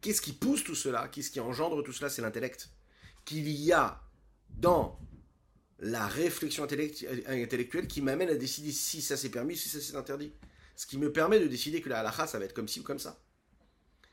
[0.00, 2.68] Qu'est-ce qui pousse tout cela Qu'est-ce qui engendre tout cela C'est l'intellect.
[3.24, 4.02] Qu'il y a
[4.48, 4.98] dans
[5.78, 10.32] la réflexion intellectuelle qui m'amène à décider si ça c'est permis, si ça c'est interdit.
[10.74, 12.82] Ce qui me permet de décider que la halakha ça va être comme ci ou
[12.82, 13.22] comme ça.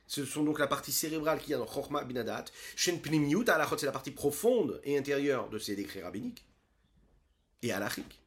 [0.09, 2.45] Ce sont donc la partie cérébrale qui a dans Chorma Binadat.
[2.75, 6.43] Shen Pnimiyut, Alachot, c'est la partie profonde et intérieure de ces décrets rabbiniques.
[7.61, 8.19] Et Alachik.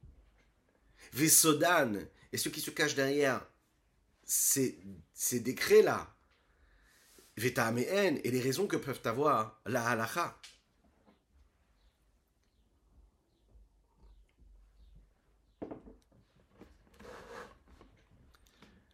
[1.13, 1.95] Vesodan,
[2.33, 3.45] et ce qui se cache derrière
[4.23, 4.79] ces,
[5.13, 6.15] ces décrets-là.
[7.37, 10.39] Vetameen, et les raisons que peuvent avoir la halacha.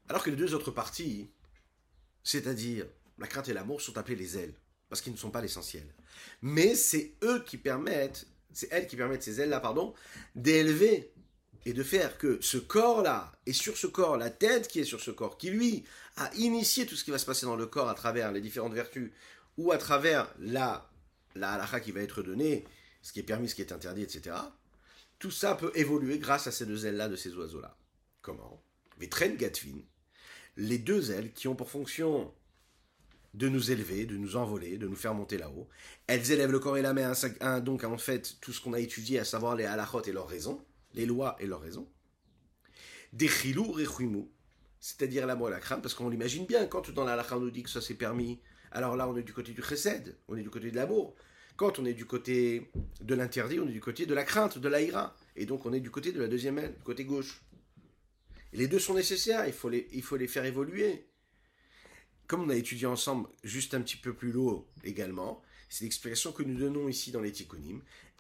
[0.09, 1.31] Alors que les deux autres parties
[2.29, 2.85] c'est-à-dire
[3.17, 4.53] la crainte et l'amour, sont appelés les ailes,
[4.91, 5.87] parce qu'ils ne sont pas l'essentiel.
[6.43, 9.95] Mais c'est eux qui permettent, c'est elles qui permettent, ces ailes-là, pardon,
[10.35, 11.11] d'élever
[11.65, 15.01] et de faire que ce corps-là, et sur ce corps, la tête qui est sur
[15.01, 15.85] ce corps, qui lui
[16.17, 18.75] a initié tout ce qui va se passer dans le corps à travers les différentes
[18.75, 19.11] vertus,
[19.57, 20.91] ou à travers la,
[21.35, 22.67] la halakha qui va être donnée,
[23.01, 24.37] ce qui est permis, ce qui est interdit, etc.
[25.19, 27.75] Tout ça peut évoluer grâce à ces deux ailes-là de ces oiseaux-là.
[28.21, 28.63] Comment?
[28.99, 29.79] Vetren Gatvin,
[30.59, 32.35] les deux ailes qui ont pour fonction
[33.33, 35.69] de nous élever, de nous envoler, de nous faire monter là-haut.
[36.09, 37.13] Elles élèvent le corps et la main,
[37.61, 40.61] donc en fait tout ce qu'on a étudié, à savoir les halachot et leurs raisons,
[40.95, 41.89] les lois et leurs raisons.
[43.13, 44.25] Des chilou rechuimu,
[44.81, 47.63] c'est-à-dire l'amour et la crainte, parce qu'on l'imagine bien, quand dans la on nous dit
[47.63, 48.41] que ça c'est permis,
[48.73, 51.15] alors là on est du côté du chesed, on est du côté de l'amour.
[51.57, 54.69] Quand on est du côté de l'interdit, on est du côté de la crainte, de
[54.69, 55.17] l'aïra.
[55.35, 57.43] Et donc on est du côté de la deuxième aile, du côté gauche
[58.53, 61.07] les deux sont nécessaires, il faut les, il faut les faire évoluer.
[62.27, 66.43] Comme on a étudié ensemble juste un petit peu plus haut également, c'est l'explication que
[66.43, 67.33] nous donnons ici dans les.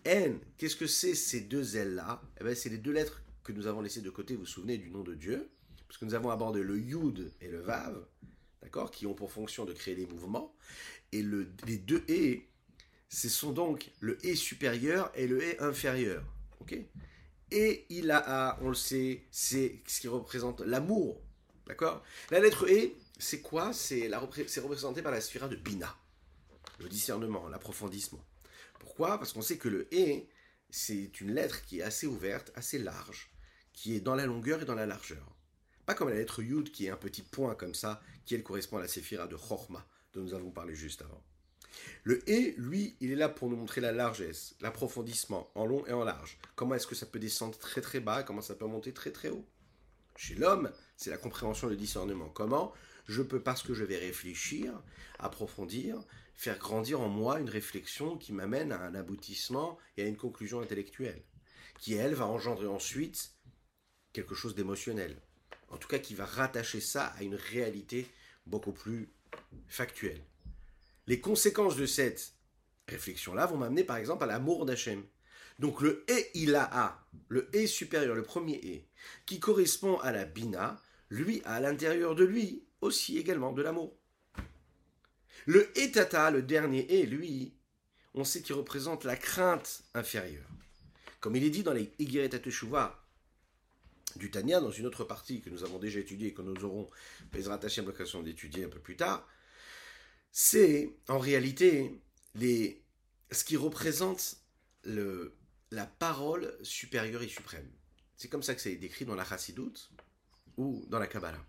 [0.05, 3.67] N, qu'est-ce que c'est ces deux ailes-là eh ben, C'est les deux lettres que nous
[3.67, 5.51] avons laissées de côté, vous vous souvenez du nom de Dieu,
[5.87, 8.07] parce que nous avons abordé le Yud et le Vav,
[8.63, 10.55] d'accord, qui ont pour fonction de créer des mouvements,
[11.13, 12.41] et le, les deux E,
[13.09, 16.23] ce sont donc le E supérieur et le E inférieur,
[16.61, 16.77] ok?
[17.51, 21.21] Et il a, on le sait, c'est ce qui représente l'amour,
[21.67, 22.03] d'accord?
[22.31, 23.73] La lettre E, c'est quoi?
[23.73, 25.97] C'est représenté par la sphère de Bina,
[26.79, 28.23] le discernement, l'approfondissement.
[28.79, 29.19] Pourquoi?
[29.19, 30.25] Parce qu'on sait que le E,
[30.69, 33.31] c'est une lettre qui est assez ouverte, assez large,
[33.73, 35.35] qui est dans la longueur et dans la largeur.
[35.87, 38.77] Pas comme la lettre Yud qui est un petit point comme ça, qui elle correspond
[38.77, 41.23] à la séphira de Chorma, dont nous avons parlé juste avant.
[42.05, 45.93] Le E, lui, il est là pour nous montrer la largesse, l'approfondissement en long et
[45.93, 46.39] en large.
[46.55, 49.29] Comment est-ce que ça peut descendre très très bas, comment ça peut monter très très
[49.29, 49.45] haut?
[50.17, 52.29] Chez l'homme, c'est la compréhension, le discernement.
[52.29, 52.73] Comment?
[53.07, 54.73] Je peux, parce que je vais réfléchir,
[55.19, 56.03] approfondir,
[56.35, 60.61] faire grandir en moi une réflexion qui m'amène à un aboutissement et à une conclusion
[60.61, 61.23] intellectuelle,
[61.79, 63.33] qui, elle, va engendrer ensuite
[64.13, 65.17] quelque chose d'émotionnel.
[65.69, 68.09] En tout cas, qui va rattacher ça à une réalité
[68.47, 69.09] beaucoup plus
[69.69, 70.23] factuelle.
[71.09, 72.35] Les conséquences de cette
[72.87, 75.03] réflexion-là vont m'amener par exemple à l'amour d'Hachem.
[75.59, 78.81] Donc le E il a le E supérieur, le premier E,
[79.25, 83.97] qui correspond à la Bina, lui a à l'intérieur de lui aussi également de l'amour.
[85.47, 87.55] Le etata, le dernier et, lui,
[88.13, 90.51] on sait qu'il représente la crainte inférieure.
[91.21, 92.29] Comme il est dit dans les Igeret
[94.17, 96.87] du Tania, dans une autre partie que nous avons déjà étudiée et que nous aurons
[97.33, 99.27] Bezrat Hashem l'occasion d'étudier un peu plus tard,
[100.41, 102.01] c'est en réalité
[102.37, 104.37] ce qui représente
[104.85, 107.69] la parole supérieure et suprême.
[108.17, 109.91] C'est comme ça que c'est décrit dans la Chassidoute
[110.57, 111.45] ou dans la Kabbalah.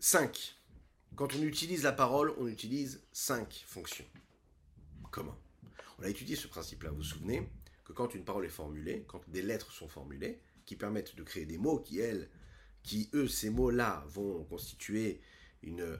[0.00, 0.56] 5.
[1.14, 4.04] Quand on utilise la parole, on utilise 5 fonctions.
[5.12, 5.40] Comment
[6.00, 7.48] On a étudié ce principe-là, vous vous souvenez?
[7.84, 11.46] Que quand une parole est formulée, quand des lettres sont formulées, qui permettent de créer
[11.46, 12.28] des mots qui, elles,
[12.84, 15.20] qui, eux, ces mots-là vont constituer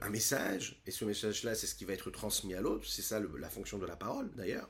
[0.01, 3.19] un message, et ce message-là, c'est ce qui va être transmis à l'autre, c'est ça
[3.19, 4.69] la fonction de la parole, d'ailleurs.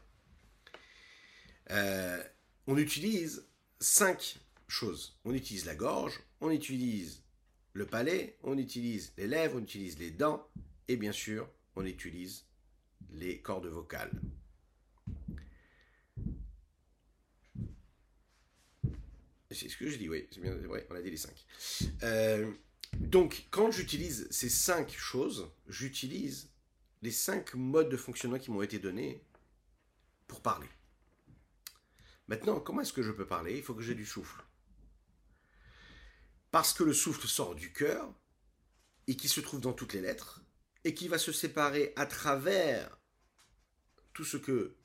[1.71, 2.23] Euh,
[2.67, 3.45] on utilise
[3.79, 5.19] cinq choses.
[5.25, 7.23] On utilise la gorge, on utilise
[7.73, 10.47] le palais, on utilise les lèvres, on utilise les dents,
[10.87, 12.45] et bien sûr, on utilise
[13.11, 14.11] les cordes vocales.
[19.55, 20.27] C'est ce que je dis, oui,
[20.89, 21.45] on a dit les cinq.
[22.03, 22.51] Euh,
[22.99, 26.49] donc, quand j'utilise ces cinq choses, j'utilise
[27.01, 29.23] les cinq modes de fonctionnement qui m'ont été donnés
[30.27, 30.67] pour parler.
[32.27, 33.55] Maintenant, comment est-ce que je peux parler?
[33.55, 34.43] Il faut que j'ai du souffle
[36.51, 38.13] parce que le souffle sort du cœur
[39.07, 40.41] et qui se trouve dans toutes les lettres
[40.83, 42.97] et qui va se séparer à travers
[44.13, 44.75] tout ce que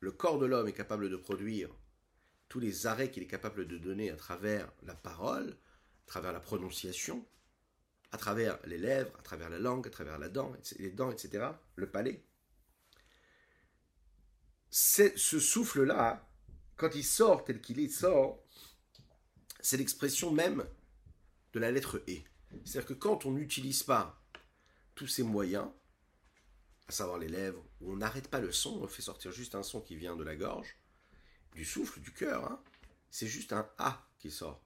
[0.00, 1.68] le corps de l'homme est capable de produire,
[2.48, 6.40] tous les arrêts qu'il est capable de donner à travers la parole, à travers la
[6.40, 7.26] prononciation,
[8.12, 11.48] à travers les lèvres, à travers la langue, à travers la dent, les dents, etc.,
[11.74, 12.24] le palais.
[14.70, 16.28] Ce souffle-là,
[16.76, 18.44] quand il sort tel qu'il est, sort,
[19.60, 20.64] c'est l'expression même
[21.52, 22.18] de la lettre E.
[22.64, 24.22] C'est-à-dire que quand on n'utilise pas
[24.94, 25.68] tous ces moyens,
[26.88, 29.62] à savoir les lèvres, où on n'arrête pas le son, on fait sortir juste un
[29.62, 30.76] son qui vient de la gorge,
[31.56, 32.62] du souffle, du cœur, hein,
[33.10, 34.62] c'est juste un A qui sort.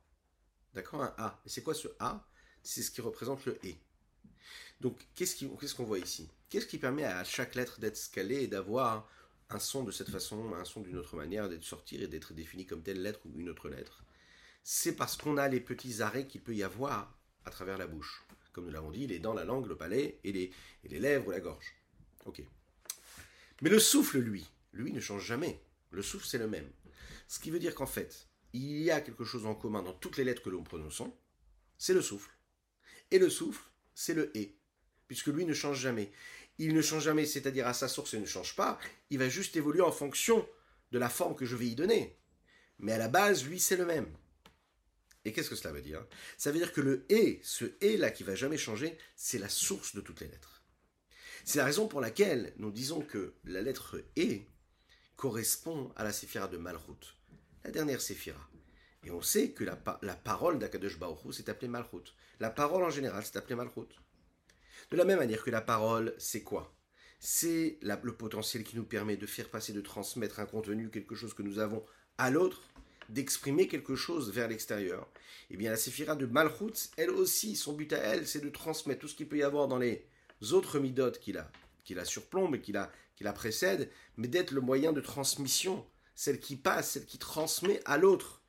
[0.75, 1.03] D'accord?
[1.03, 1.41] Un A.
[1.47, 2.27] Et c'est quoi ce A?
[2.63, 3.75] C'est ce qui représente le E.
[4.81, 6.29] Donc, qu'est-ce qu'on voit ici?
[6.49, 9.09] Qu'est-ce qui permet à chaque lettre d'être scalée et d'avoir
[9.51, 12.67] un son de cette façon, un son d'une autre manière, d'être sortir et d'être défini
[12.67, 14.03] comme telle lettre ou une autre lettre?
[14.63, 18.25] C'est parce qu'on a les petits arrêts qu'il peut y avoir à travers la bouche.
[18.53, 20.53] Comme nous l'avons dit, les dents, la langue, le palais et les,
[20.85, 21.75] et les lèvres, la gorge.
[22.27, 22.43] Ok.
[23.63, 25.63] Mais le souffle, lui, lui ne change jamais.
[25.91, 26.69] Le souffle, c'est le même.
[27.29, 30.17] Ce qui veut dire qu'en fait, il y a quelque chose en commun dans toutes
[30.17, 31.17] les lettres que nous prononçons,
[31.79, 32.31] c'est le souffle.
[33.11, 33.63] Et le souffle,
[33.95, 34.57] c'est le et,
[35.09, 36.13] puisque lui ne change jamais.
[36.59, 38.79] Il ne change jamais, c'est-à-dire à sa source, il ne change pas,
[39.11, 40.47] il va juste évoluer en fonction
[40.91, 42.19] de la forme que je vais y donner.
[42.79, 44.09] Mais à la base, lui, c'est le même.
[45.25, 46.05] Et qu'est-ce que cela veut dire?
[46.39, 49.49] Ça veut dire que le et, ce et là qui va jamais changer, c'est la
[49.49, 50.65] source de toutes les lettres.
[51.45, 54.41] C'est la raison pour laquelle nous disons que la lettre e
[55.21, 57.15] correspond à la séphira de Malchut,
[57.63, 58.41] la dernière séphira.
[59.05, 62.15] Et on sait que la, la parole d'Akadosh Baruch s'est appelée Malchut.
[62.41, 63.91] La parole en général s'est appelée Malchut.
[64.91, 66.75] De la même manière que la parole, c'est quoi?
[67.19, 71.35] C'est le potentiel qui nous permet de faire passer, de transmettre un contenu, quelque chose
[71.35, 71.85] que nous avons
[72.17, 72.63] à l'autre,
[73.11, 75.07] d'exprimer quelque chose vers l'extérieur,
[75.51, 79.03] eh bien la séphira de Malchut, elle aussi, son but à elle, c'est de transmettre
[79.03, 80.03] tout ce qu'il peut y avoir dans les
[80.53, 81.53] autres midotes qui la,
[81.85, 82.91] qui la surplombent et qui la,
[83.21, 87.83] qui la précèdent, mais d'être le moyen de transmission, celle qui passe, celle qui transmet
[87.85, 88.43] à l'autre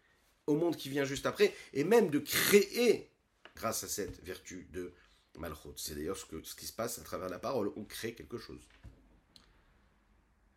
[0.48, 3.12] au monde qui vient juste après, et même de créer
[3.54, 4.94] grâce à cette vertu de
[5.38, 5.74] Malchut.
[5.76, 8.66] C'est d'ailleurs ce, ce qui se passe à travers la parole, on crée quelque chose.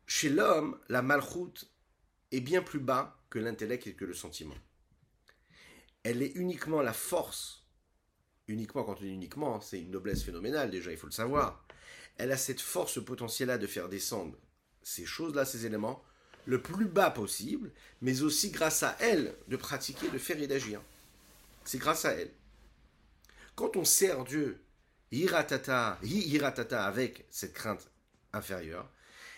[0.07, 1.67] Chez l'homme, la Malchut
[2.31, 4.55] est bien plus bas que l'intellect et que le sentiment.
[6.05, 7.67] Elle est uniquement la force,
[8.47, 11.64] uniquement quand on dit uniquement, c'est une noblesse phénoménale déjà, il faut le savoir.
[12.17, 14.37] Elle a cette force potentielle-là de faire descendre
[14.83, 16.05] ces choses-là, ces éléments,
[16.47, 20.81] le plus bas possible, mais aussi grâce à elle de pratiquer, de faire et d'agir.
[21.65, 22.31] C'est grâce à elle.
[23.55, 24.63] Quand on sert Dieu,
[25.11, 27.91] hiratata, hiratata avec cette crainte
[28.33, 28.91] inférieure,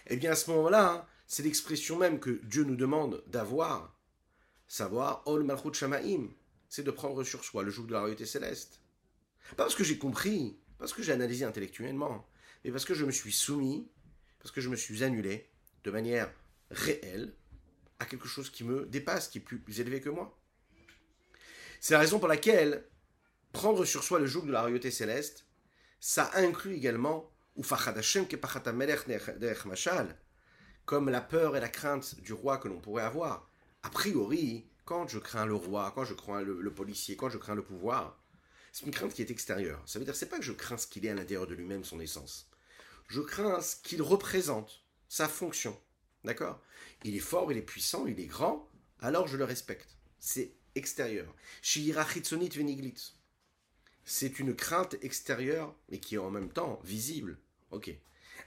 [0.08, 3.94] eh bien à ce moment-là, hein, c'est l'expression même que Dieu nous demande d'avoir,
[4.68, 6.28] savoir Ol Malchut Shamaim,
[6.68, 8.80] c'est de prendre sur soi le joug de la royauté céleste.
[9.50, 12.26] Pas parce que j'ai compris, parce que j'ai analysé intellectuellement,
[12.66, 13.88] mais parce que je me suis soumis,
[14.40, 15.48] parce que je me suis annulé
[15.84, 16.30] de manière
[16.72, 17.32] réelle
[18.00, 20.36] à quelque chose qui me dépasse, qui est plus élevé que moi.
[21.80, 22.84] C'est la raison pour laquelle
[23.52, 25.46] prendre sur soi le joug de la royauté céleste,
[26.00, 27.32] ça inclut également
[30.84, 33.48] comme la peur et la crainte du roi que l'on pourrait avoir.
[33.84, 37.54] A priori, quand je crains le roi, quand je crains le, policier, quand je crains
[37.54, 38.20] le pouvoir,
[38.72, 39.80] c'est une crainte qui est extérieure.
[39.86, 41.84] Ça veut dire c'est pas que je crains ce qu'il est à l'intérieur de lui-même,
[41.84, 42.50] son essence.
[43.09, 45.78] Je crains ce qu'il représente, sa fonction.
[46.24, 46.61] D'accord?
[47.04, 48.68] Il est fort, il est puissant, il est grand,
[49.00, 49.96] alors je le respecte.
[50.18, 51.32] C'est extérieur.
[54.04, 57.38] C'est une crainte extérieure, mais qui est en même temps visible.
[57.70, 57.90] Ok.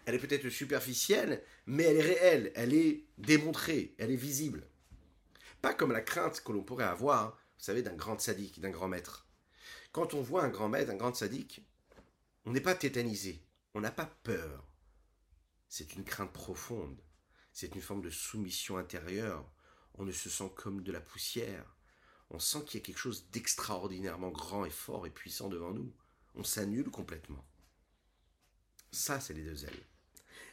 [0.06, 4.68] Elle est peut-être superficielle, mais elle est réelle, elle est démontrée, elle est visible.
[5.62, 8.88] Pas comme la crainte que l'on pourrait avoir, vous savez, d'un grand sadique, d'un grand
[8.88, 9.28] maître.
[9.92, 11.62] Quand on voit un grand maître, un grand sadique,
[12.46, 13.42] on n'est pas tétanisé,
[13.74, 14.66] on n'a pas peur.
[15.68, 17.00] C'est une crainte profonde,
[17.52, 19.50] c'est une forme de soumission intérieure.
[19.96, 21.76] On ne se sent comme de la poussière.
[22.30, 25.94] On sent qu'il y a quelque chose d'extraordinairement grand et fort et puissant devant nous.
[26.36, 27.46] On s'annule complètement.
[28.92, 29.84] Ça, c'est les deux ailes.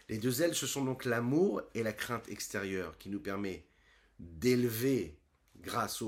[0.08, 3.66] Les deux ailes, ce sont donc l'amour et la crainte extérieure qui nous permet
[4.18, 5.18] d'élever,
[5.56, 6.02] grâce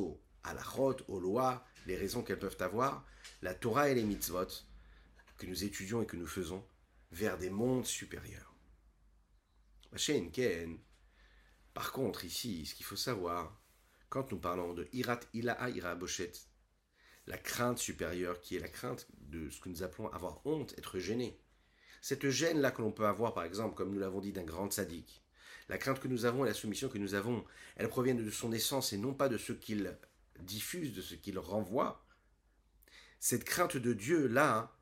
[0.44, 3.04] à la rote, aux lois, les raisons qu'elles peuvent avoir,
[3.42, 4.46] la Torah et les mitzvot
[5.36, 6.64] que nous étudions et que nous faisons
[7.11, 8.54] vers des mondes supérieurs.
[11.74, 13.61] Par contre, ici, ce qu'il faut savoir,
[14.09, 16.32] quand nous parlons de Irat Ilaha Ira Boshet,
[17.26, 20.98] la crainte supérieure qui est la crainte de ce que nous appelons avoir honte, être
[20.98, 21.40] gêné,
[22.00, 25.22] cette gêne-là que l'on peut avoir, par exemple, comme nous l'avons dit, d'un grand sadique,
[25.68, 27.44] la crainte que nous avons et la soumission que nous avons,
[27.76, 29.96] elle provient de son essence et non pas de ce qu'il
[30.40, 32.04] diffuse, de ce qu'il renvoie.
[33.20, 34.74] Cette crainte de Dieu-là,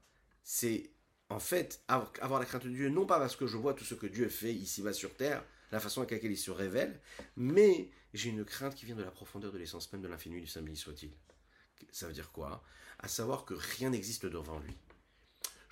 [0.45, 0.93] c'est
[1.29, 3.95] en fait avoir la crainte de Dieu, non pas parce que je vois tout ce
[3.95, 7.01] que Dieu fait ici-bas sur terre, la façon avec laquelle il se révèle,
[7.37, 10.47] mais j'ai une crainte qui vient de la profondeur de l'essence même de l'infini du
[10.47, 11.11] Saint béni soit-il.
[11.91, 12.62] Ça veut dire quoi?
[12.99, 14.74] À savoir que rien n'existe devant lui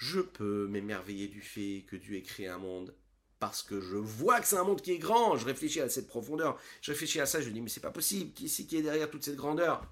[0.05, 2.95] je peux m'émerveiller du fait que Dieu ait créé un monde
[3.41, 5.37] parce que je vois que c'est un monde qui est grand.
[5.37, 6.59] Je réfléchis à cette profondeur.
[6.81, 7.41] Je réfléchis à ça.
[7.41, 8.33] Je me dis, mais c'est pas possible.
[8.33, 9.87] Qui qui est derrière toute cette grandeur?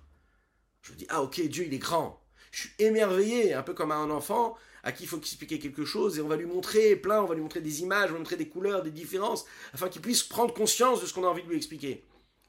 [0.83, 2.23] Je me dis, ah ok, Dieu il est grand.
[2.51, 6.19] Je suis émerveillé, un peu comme un enfant à qui il faut expliquer quelque chose
[6.19, 8.19] et on va lui montrer plein, on va lui montrer des images, on va lui
[8.19, 11.43] montrer des couleurs, des différences, afin qu'il puisse prendre conscience de ce qu'on a envie
[11.43, 12.05] de lui expliquer.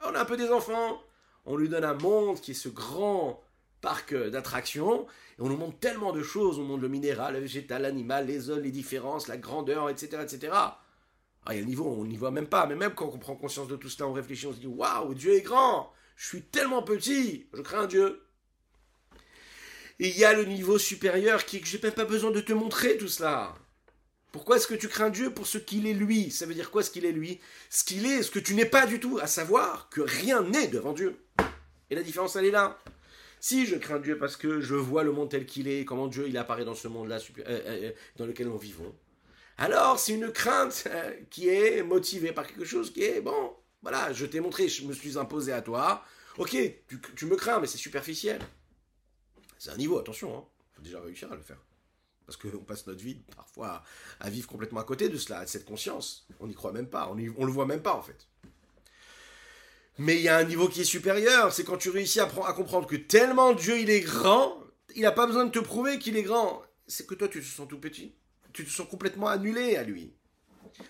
[0.05, 1.01] On a un peu des enfants,
[1.45, 3.41] on lui donne un monde qui est ce grand
[3.81, 5.05] parc d'attractions,
[5.37, 8.39] et on nous montre tellement de choses, on montre le minéral, le végétal, l'animal, les
[8.39, 10.23] zones, les différences, la grandeur, etc.
[10.23, 10.53] etc.
[11.45, 13.17] Ah, il y a le niveau, on n'y voit même pas, mais même quand on
[13.17, 16.27] prend conscience de tout cela, on réfléchit, on se dit Waouh, Dieu est grand Je
[16.27, 18.22] suis tellement petit, je crains Dieu.
[19.99, 22.53] Il y a le niveau supérieur qui est que j'ai même pas besoin de te
[22.53, 23.53] montrer tout cela.
[24.31, 26.31] Pourquoi est-ce que tu crains Dieu pour ce qu'il est lui?
[26.31, 27.39] Ça veut dire quoi ce qu'il est lui?
[27.69, 30.67] Ce qu'il est, ce que tu n'es pas du tout, à savoir que rien n'est
[30.67, 31.17] devant Dieu.
[31.89, 32.79] Et la différence, elle est là.
[33.39, 36.29] Si je crains Dieu parce que je vois le monde tel qu'il est, comment Dieu
[36.29, 38.95] il apparaît dans ce monde-là euh, euh, euh, dans lequel nous vivons,
[39.57, 40.87] alors c'est une crainte
[41.29, 44.93] qui est motivée par quelque chose qui est, bon, voilà, je t'ai montré, je me
[44.93, 46.05] suis imposé à toi,
[46.37, 46.55] ok,
[47.17, 48.39] tu, me crains, mais c'est superficiel.
[49.63, 50.43] C'est un niveau, attention, hein.
[50.73, 51.55] faut déjà réussir à le faire.
[52.25, 53.81] Parce qu'on passe notre vie parfois
[54.19, 56.27] à vivre complètement à côté de cela, de cette conscience.
[56.41, 58.27] On n'y croit même pas, on, ne le voit même pas en fait.
[59.97, 62.87] Mais il y a un niveau qui est supérieur, c'est quand tu réussis à, comprendre
[62.87, 64.57] que tellement Dieu il est grand,
[64.97, 66.61] il n'a pas besoin de te prouver qu'il est grand.
[66.85, 68.13] C'est que toi tu te sens tout petit.
[68.51, 70.13] Tu te sens complètement annulé à lui.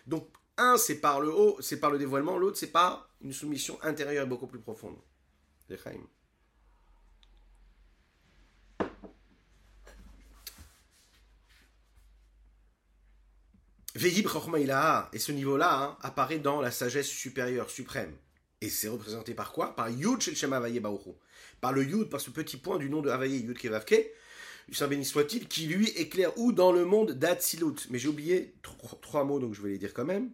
[0.07, 3.78] Donc un c'est par le haut, c'est par le dévoilement, l'autre c'est par une soumission
[3.84, 4.97] intérieure beaucoup plus profonde.
[13.96, 18.14] Et ce niveau-là hein, apparaît dans la sagesse supérieure, suprême.
[18.62, 19.76] Et c'est représenté par quoi?
[19.76, 21.12] Par Yud Shel Baruchu.
[21.62, 24.10] Par le Yud, par ce petit point du nom de Havaye Yud Kevavke,
[24.72, 26.54] Saint béni soit-il, qui lui éclaire où?
[26.54, 27.88] Dans le monde d'Atsilut.
[27.89, 28.56] Mais j'ai oublié
[29.02, 30.32] trois mots, donc je vais les dire quand même.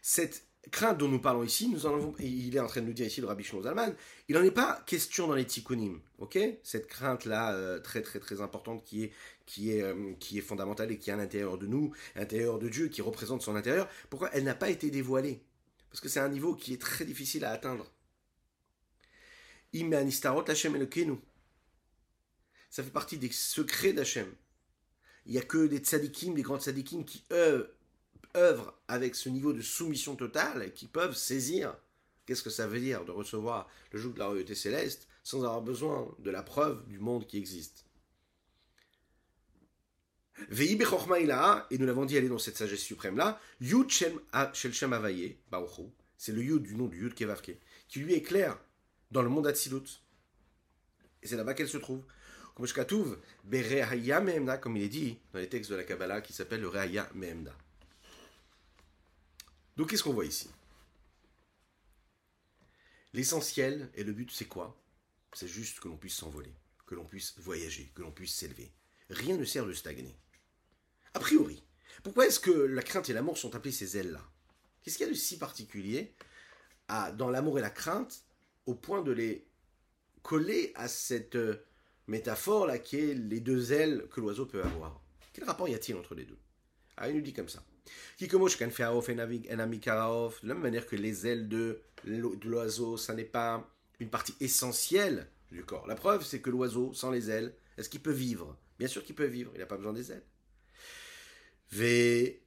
[0.00, 3.06] Cette crainte dont nous parlons ici, nous en il est en train de nous dire
[3.06, 3.94] ici le Rabbi Shlomo Zalman,
[4.28, 6.38] il n'en est pas question dans les tikkunim, ok?
[6.62, 9.12] Cette crainte-là, euh, très très très importante, qui est,
[9.46, 12.88] qui, est, euh, fondamentale et qui est à l'intérieur de nous, à l'intérieur de Dieu,
[12.88, 15.42] qui représente son intérieur, pourquoi elle n'a pas été dévoilée?
[15.90, 17.90] Parce que c'est un niveau qui est très difficile à atteindre.
[22.70, 24.26] Ça fait partie des secrets d'Hachem.
[25.26, 29.60] Il n'y a que des tzadikim, des grands tzadikim qui œuvrent avec ce niveau de
[29.60, 31.76] soumission totale qui peuvent saisir
[32.26, 35.62] qu'est-ce que ça veut dire de recevoir le joug de la royauté céleste sans avoir
[35.62, 37.84] besoin de la preuve du monde qui existe?
[40.50, 45.36] Et nous l'avons dit, elle est dans cette sagesse suprême-là, Yud Shel Avaye,
[46.16, 47.56] c'est le Yud du nom du Yud Kevavke,
[47.88, 48.58] qui lui est clair
[49.10, 50.00] dans le monde Atsilut.
[51.22, 52.04] Et c'est là-bas qu'elle se trouve.
[52.54, 52.66] Comme
[54.76, 57.56] il est dit dans les textes de la Kabbalah, qui s'appelle le Reaya Mehemda.
[59.76, 60.50] Donc qu'est-ce qu'on voit ici?
[63.14, 64.78] L'essentiel et le but, c'est quoi?
[65.32, 66.52] C'est juste que l'on puisse s'envoler,
[66.86, 68.70] que l'on puisse voyager, que l'on puisse s'élever.
[69.08, 70.14] Rien ne sert de stagner.
[71.14, 71.62] A priori,
[72.02, 74.22] pourquoi est-ce que la crainte et l'amour sont appelés ces ailes-là?
[74.82, 76.14] Qu'est-ce qu'il y a de si particulier
[77.16, 78.24] dans l'amour et la crainte
[78.66, 79.46] au point de les
[80.22, 81.64] coller à cette euh,
[82.06, 85.00] métaphore-là qui est les deux ailes que l'oiseau peut avoir?
[85.32, 86.38] Quel rapport y a-t-il entre les deux?
[86.96, 87.64] Ah, il nous dit comme ça.
[88.20, 88.26] De
[90.48, 93.68] la même manière que les ailes de l'oiseau, ça n'est pas
[94.00, 95.86] une partie essentielle du corps.
[95.86, 98.56] La preuve, c'est que l'oiseau, sans les ailes, est-ce qu'il peut vivre?
[98.78, 100.24] Bien sûr qu'il peut vivre, il n'a pas besoin des ailes.
[101.74, 102.38] Et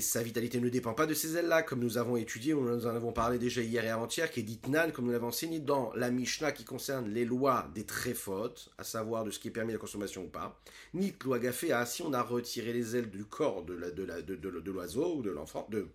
[0.00, 3.12] sa vitalité ne dépend pas de ces ailes-là, comme nous avons étudié, nous en avons
[3.12, 6.10] parlé déjà hier et avant-hier, qui est dit Nan, comme nous l'avons enseigné dans la
[6.10, 7.84] Mishnah qui concerne les lois des
[8.14, 10.58] fautes, à savoir de ce qui est permis la consommation ou pas.
[10.94, 11.38] Ni loi
[11.72, 15.22] ah, si on a retiré les ailes du corps de l'oiseau de, de, l'oiseau ou
[15.22, 15.88] de l'enfant, de,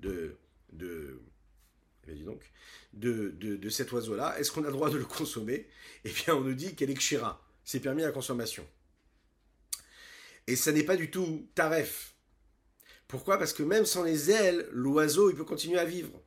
[0.00, 0.34] de,
[0.72, 1.20] de,
[2.08, 2.50] eh donc,
[2.94, 5.68] de, de, cet oiseau-là, est-ce qu'on a le droit de le consommer?
[6.04, 8.66] Eh bien, on nous dit qu'elle est kshira, c'est permis la consommation.
[10.46, 12.14] Et ça n'est pas du tout taref.
[13.08, 13.38] Pourquoi?
[13.38, 16.20] Parce que même sans les ailes, l'oiseau, il peut continuer à vivre.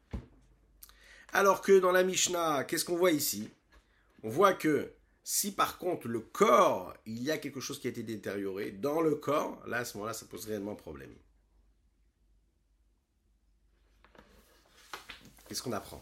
[1.34, 3.49] Alors que dans la Mishnah, qu'est-ce qu'on voit ici?
[4.24, 4.93] On voit que
[5.24, 9.01] si par contre le corps, il y a quelque chose qui a été détérioré, dans
[9.01, 11.13] le corps, là à ce moment-là, ça pose réellement problème.
[15.47, 16.01] Qu'est-ce qu'on apprend?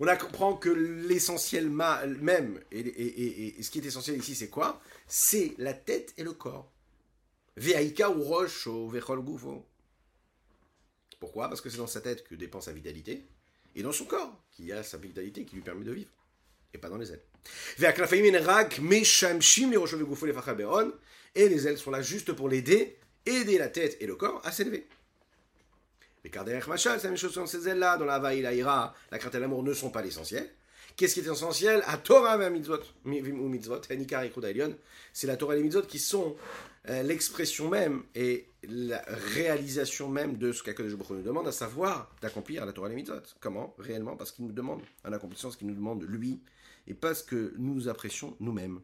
[0.00, 4.80] On apprend que l'essentiel même, et, et, ce qui est essentiel ici, c'est quoi?
[5.06, 6.71] C'est la tête et le corps.
[7.56, 9.66] Veaïka ou roche au vechol goufo.
[11.20, 11.48] Pourquoi?
[11.48, 13.24] Parce que c'est dans sa tête que dépend sa vitalité,
[13.76, 16.10] et dans son corps, qui a sa vitalité qui lui permet de vivre,
[16.74, 17.22] et pas dans les ailes.
[21.34, 24.52] Et les ailes sont là juste pour l'aider, aider la tête et le corps à
[24.52, 24.86] s'élever.
[26.24, 28.94] Les Kardec Machal, c'est la même chose dans ces ailes-là, dans la Vaï, la Ira,
[29.10, 30.48] la crainte et l'amour ne sont pas l'essentiel.
[30.96, 31.82] Qu'est-ce qui est essentiel?
[31.86, 32.80] À Torah ou mitzvot,
[35.12, 36.36] c'est la Torah et les mitzvot qui sont
[36.84, 42.64] l'expression même et la réalisation même de ce qu'Akadosh Baruch nous demande, à savoir d'accomplir
[42.66, 43.22] la Torah et les mitzvot.
[43.40, 43.74] Comment?
[43.78, 46.42] Réellement, parce qu'il nous demande un accomplissement, ce qu'il nous demande lui,
[46.86, 48.80] et parce que nous apprécions nous-mêmes.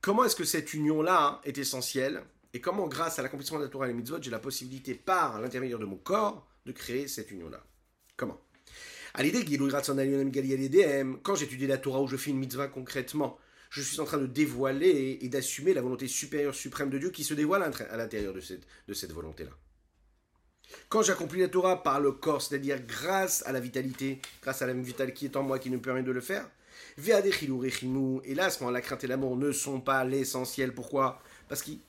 [0.00, 2.22] Comment est-ce que cette union-là est essentielle?
[2.52, 5.40] Et comment, grâce à l'accomplissement de la Torah et les mitzvot, j'ai la possibilité, par
[5.40, 7.64] l'intermédiaire de mon corps, de créer cette union-là?
[8.14, 8.43] Comment?
[11.22, 13.38] Quand j'étudie la Torah ou je fais une mitzvah concrètement,
[13.70, 17.24] je suis en train de dévoiler et d'assumer la volonté supérieure, suprême de Dieu qui
[17.24, 19.50] se dévoile à l'intérieur de cette, volonté-là.
[20.88, 24.82] Quand j'accomplis la Torah par le corps, c'est-à-dire grâce à la vitalité, grâce à l'âme
[24.82, 26.48] vitale qui est en moi qui nous permet de le faire,
[26.98, 30.74] et là, la crainte et l'amour ne sont pas l'essentiel.
[30.74, 31.20] Pourquoi?
[31.48, 31.80] Parce qu'ils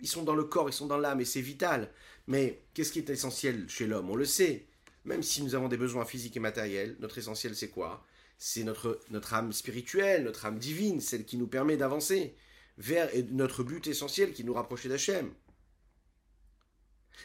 [0.00, 1.90] ils sont dans le corps, ils sont dans l'âme et c'est vital.
[2.26, 4.10] Mais qu'est-ce qui est essentiel chez l'homme?
[4.10, 4.66] On le sait.
[5.04, 8.04] Même si nous avons des besoins physiques et matériels, notre essentiel c'est quoi?
[8.38, 12.34] C'est notre, âme spirituelle, notre âme divine, celle qui nous permet d'avancer
[12.78, 15.30] vers notre but essentiel qui nous rapproche d'Hachem.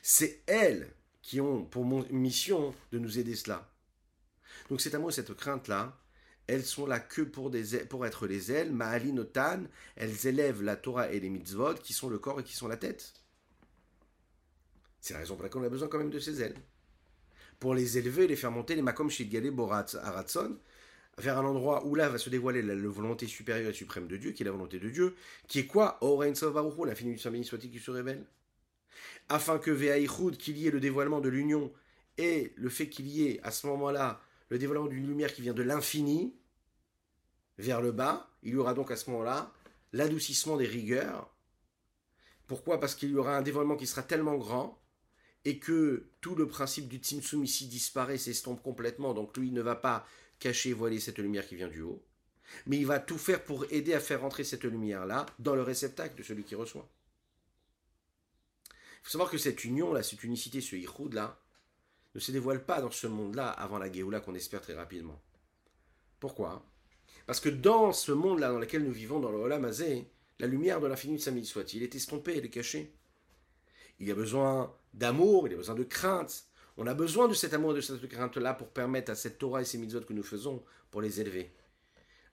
[0.02, 3.72] C'est elles qui ont pour mission de nous aider cela.
[4.70, 5.98] Donc cet amour et cette crainte-là,
[6.48, 7.52] elles sont là que pour,
[7.90, 9.64] pour être les ailes, Ma'alinotan,
[9.96, 12.78] elles élèvent la Torah et les mitzvot, qui sont le corps et qui sont la
[12.78, 13.14] tête.
[15.00, 16.56] C'est la raison pour laquelle on a besoin quand même de ces ailes.
[17.60, 20.58] Pour les élever, les faire monter, les makom shigale borat aratson,
[21.18, 24.32] vers un endroit où là va se dévoiler la, volonté supérieure et suprême de Dieu,
[24.32, 25.16] qui est la volonté de Dieu,
[25.48, 28.26] qui est quoi l'infini du Saint béni soit-il qui se révèle.
[29.30, 31.72] Afin que Ve'aïchoud, qu'il y ait le dévoilement de l'union
[32.18, 35.54] et le fait qu'il y ait à ce moment-là le dévoilement d'une lumière qui vient
[35.54, 36.36] de l'infini
[37.58, 39.52] vers le bas, il y aura donc à ce moment-là
[39.94, 41.34] l'adoucissement des rigueurs.
[42.48, 42.80] Pourquoi?
[42.80, 44.80] Parce qu'il y aura un dévoilement qui sera tellement grand
[45.46, 49.76] et que tout le principe du Tzimtzum ici disparaît, s'estompe complètement, donc lui ne va
[49.76, 50.06] pas
[50.40, 52.04] cacher et voiler cette lumière qui vient du haut,
[52.66, 56.18] mais il va tout faire pour aider à faire rentrer cette lumière-là dans le réceptacle
[56.18, 56.90] de celui qui reçoit.
[58.70, 61.40] Il faut savoir que cette union-là, cette unicité, ce Ihoud-là,
[62.16, 65.22] ne se dévoile pas dans ce monde-là avant la Géoula qu'on espère très rapidement.
[66.20, 66.66] Pourquoi?
[67.28, 69.70] Parce que dans ce monde-là dans lequel nous vivons, dans le Olam
[70.40, 72.94] la lumière de l'infini de Samid soit-il est estompée, elle est cachée.
[74.00, 76.46] Il y a besoin d'amour, il a besoin de crainte.
[76.78, 79.62] On a besoin de cet amour et de cette crainte-là pour permettre à cette Torah
[79.62, 81.52] et ces mitzvot que nous faisons, pour les élever.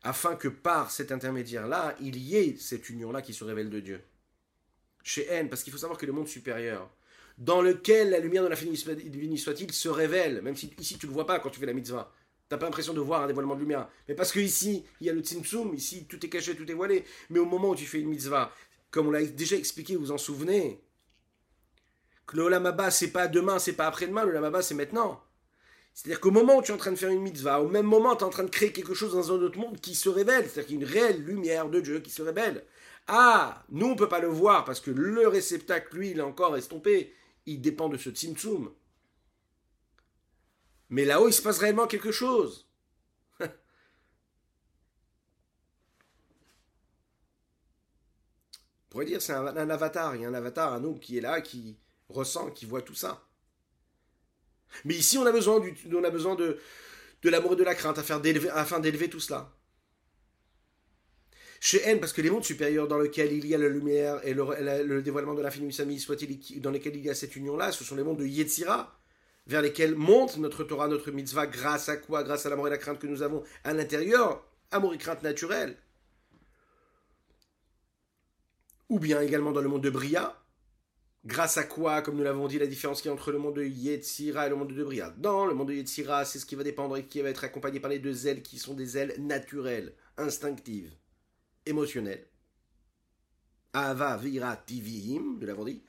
[0.02, 4.00] Afin que par cet intermédiaire-là, il y ait cette union-là qui se révèle de Dieu.
[5.04, 6.90] Chez N, parce qu'il faut savoir que le monde supérieur,
[7.38, 11.14] dans lequel la lumière de l'infini soit-il se révèle, même si ici tu ne le
[11.14, 12.12] vois pas quand tu fais la mitzvah.
[12.48, 13.88] Tu n'as pas l'impression de voir un dévoilement de lumière.
[14.08, 16.74] Mais parce que ici, il y a le tzimtzum, ici tout est caché, tout est
[16.74, 17.04] voilé.
[17.30, 18.52] Mais au moment où tu fais une mitzvah,
[18.90, 20.80] comme on l'a déjà expliqué, vous vous en souvenez,
[22.26, 25.22] que le Olamaba, c'est pas demain, c'est pas après-demain, le Olamaba, c'est maintenant.
[25.94, 28.16] C'est-à-dire qu'au moment où tu es en train de faire une mitzvah, au même moment,
[28.16, 30.44] tu es en train de créer quelque chose dans un autre monde qui se révèle.
[30.44, 32.64] C'est-à-dire qu'il y a une réelle lumière de Dieu qui se révèle.
[33.08, 36.22] Ah, nous, on ne peut pas le voir parce que le réceptacle, lui, il est
[36.22, 37.14] encore estompé.
[37.46, 38.72] Il dépend de ce tzimtzum.
[40.88, 42.68] Mais là-haut, il se passe réellement quelque chose.
[43.40, 43.48] on
[48.90, 50.16] pourrait dire c'est un, avatar.
[50.16, 51.78] Il y a un avatar, un nous qui est là, qui,
[52.12, 53.26] ressent, qui voit tout ça.
[54.84, 55.68] Mais ici, on a besoin, de,
[57.24, 59.52] l'amour et de la crainte afin d'élever tout cela.
[61.64, 64.34] Chez N, parce que les mondes supérieurs dans lesquels il y a la lumière et
[64.34, 67.94] le, dévoilement de l'infini Sami, soit-il dans lesquels il y a cette union-là, ce sont
[67.94, 68.98] les mondes de Yetzira,
[69.46, 72.24] vers lesquels monte notre Torah, notre mitzvah, grâce à quoi?
[72.24, 75.76] Grâce à l'amour et la crainte que nous avons à l'intérieur, amour et crainte naturelle.
[78.88, 80.41] Ou bien également dans le monde de Bria,
[81.24, 83.64] Grâce à quoi, comme nous l'avons dit, la différence qui est entre le monde de
[83.64, 86.64] Yetzira et le monde de Bria Dans le monde de Yetzira, c'est ce qui va
[86.64, 89.94] dépendre et qui va être accompagné par les deux ailes qui sont des ailes naturelles,
[90.16, 90.92] instinctives,
[91.64, 92.26] émotionnelles.
[93.72, 95.84] Ava, Vira, Tivihim, nous l'avons dit.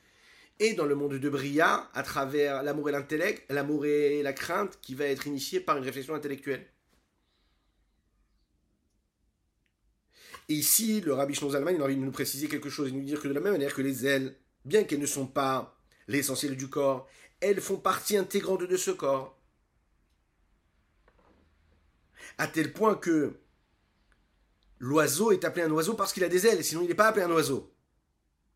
[0.60, 4.78] Et dans le monde de Bria, à travers l'amour et l'intellect, l'amour et la crainte
[4.82, 6.68] qui va être initié par une réflexion intellectuelle.
[10.48, 13.02] Et ici, le rabbi Zalman, il a envie de nous préciser quelque chose et nous
[13.02, 14.36] dire que de la même manière que les ailes
[14.66, 17.08] bien qu'elles ne sont pas l'essentiel du corps,
[17.40, 19.38] elles font partie intégrante de ce corps.
[22.38, 23.34] À tel point que
[24.80, 27.26] l'oiseau est appelé un oiseau parce qu'il a des ailes, sinon il n'est pas appelé
[27.26, 27.74] un oiseau.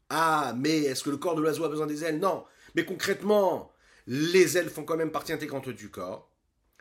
[0.09, 2.19] Ah, mais est-ce que le corps de l'oiseau a besoin des ailes?
[2.19, 2.45] Non.
[2.75, 3.71] Mais concrètement,
[4.07, 6.31] les ailes font quand même partie intégrante du corps.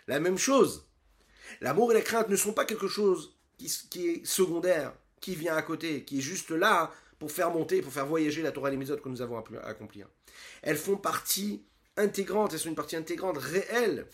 [0.06, 0.86] La même chose.
[1.60, 5.56] L'amour et la crainte ne sont pas quelque chose qui, qui, est secondaire, qui vient
[5.56, 8.72] à côté, qui est juste là pour faire monter, pour faire voyager la Torah et
[8.72, 10.08] les méthodes que nous avons à accomplir.
[10.62, 11.64] Elles font partie
[11.96, 14.06] intégrante, elles sont une partie intégrante réelle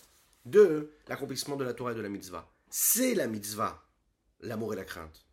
[0.45, 2.49] de l'accomplissement de la Torah et de la mitzvah.
[2.69, 3.83] C'est la mitzvah,
[4.41, 5.25] l'amour et la crainte.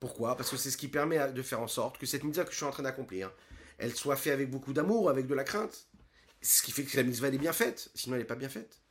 [0.00, 0.36] Pourquoi?
[0.36, 2.56] Parce que c'est ce qui permet de faire en sorte que cette mitzvah que je
[2.56, 3.32] suis en train d'accomplir,
[3.78, 5.88] elle soit faite avec beaucoup d'amour, avec de la crainte.
[6.42, 8.83] Ce qui fait que la mitzvah est bien faite, sinon elle n'est pas bien faite.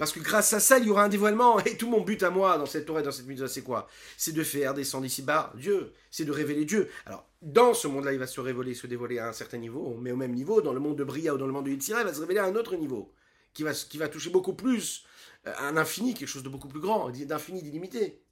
[0.00, 1.60] Parce que grâce à ça, il y aura un dévoilement.
[1.66, 3.86] Et tout mon but à moi dans cette Torah dans cette mitzvah, c'est quoi?
[4.16, 5.92] C'est de faire descendre ici-bas Dieu.
[6.10, 6.88] C'est de révéler Dieu.
[7.04, 10.10] Alors, dans ce monde-là, il va se révéler, se dévoiler à un certain niveau, mais
[10.10, 12.06] au même niveau, dans le monde de Bria ou dans le monde de Yitzhira, il
[12.06, 13.12] va se révéler à un autre niveau,
[13.52, 15.04] qui va, qui va toucher beaucoup plus,
[15.46, 18.22] euh, un infini, quelque chose de beaucoup plus grand, d'infini, d'illimité.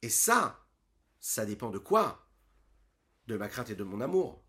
[0.00, 0.64] Et ça,
[1.20, 2.26] ça dépend de quoi?
[3.26, 4.42] De ma crainte et de mon amour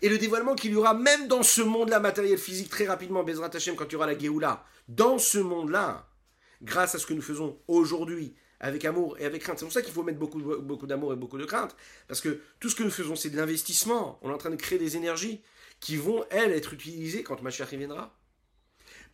[0.00, 3.50] et le dévoilement qu'il y aura même dans ce monde-là, matériel physique, très rapidement, Bezrat
[3.54, 6.08] Hashem, quand il y aura la Géoula, dans ce monde-là,
[6.62, 9.58] grâce à ce que nous faisons aujourd'hui, avec amour et avec crainte.
[9.58, 11.76] C'est pour ça qu'il faut mettre beaucoup, beaucoup d'amour et beaucoup de crainte,
[12.08, 14.18] parce que tout ce que nous faisons, c'est de l'investissement.
[14.22, 15.42] On est en train de créer des énergies
[15.80, 18.16] qui vont, elles, être utilisées quand Mashiach viendra.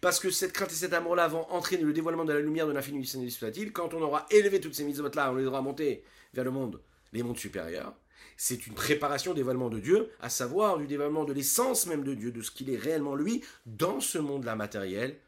[0.00, 2.72] Parce que cette crainte et cet amour-là vont entraîner le dévoilement de la lumière de
[2.72, 6.04] l'infini du Quand on aura élevé toutes ces mitzvot-là, on les aura montées
[6.34, 6.80] vers le monde,
[7.12, 7.94] les mondes supérieurs
[8.40, 12.30] c'est une préparation dévoilement de Dieu, à savoir du dévoilement de l'essence même de Dieu,
[12.30, 15.18] de ce qu'il est réellement lui dans ce monde-là matériel.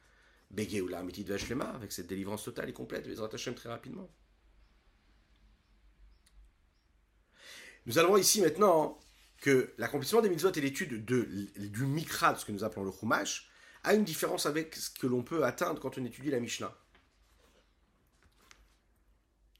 [0.52, 4.08] Begeoula Mitit Vashlema, avec cette délivrance totale et complète, les Hashem très rapidement.
[7.86, 8.96] Nous allons voir ici maintenant
[9.38, 13.50] que l'accomplissement des mitzvot et l'étude de, du mikra, ce que nous appelons le chumash,
[13.82, 16.72] a une différence avec ce que l'on peut atteindre quand on étudie la Mishnah.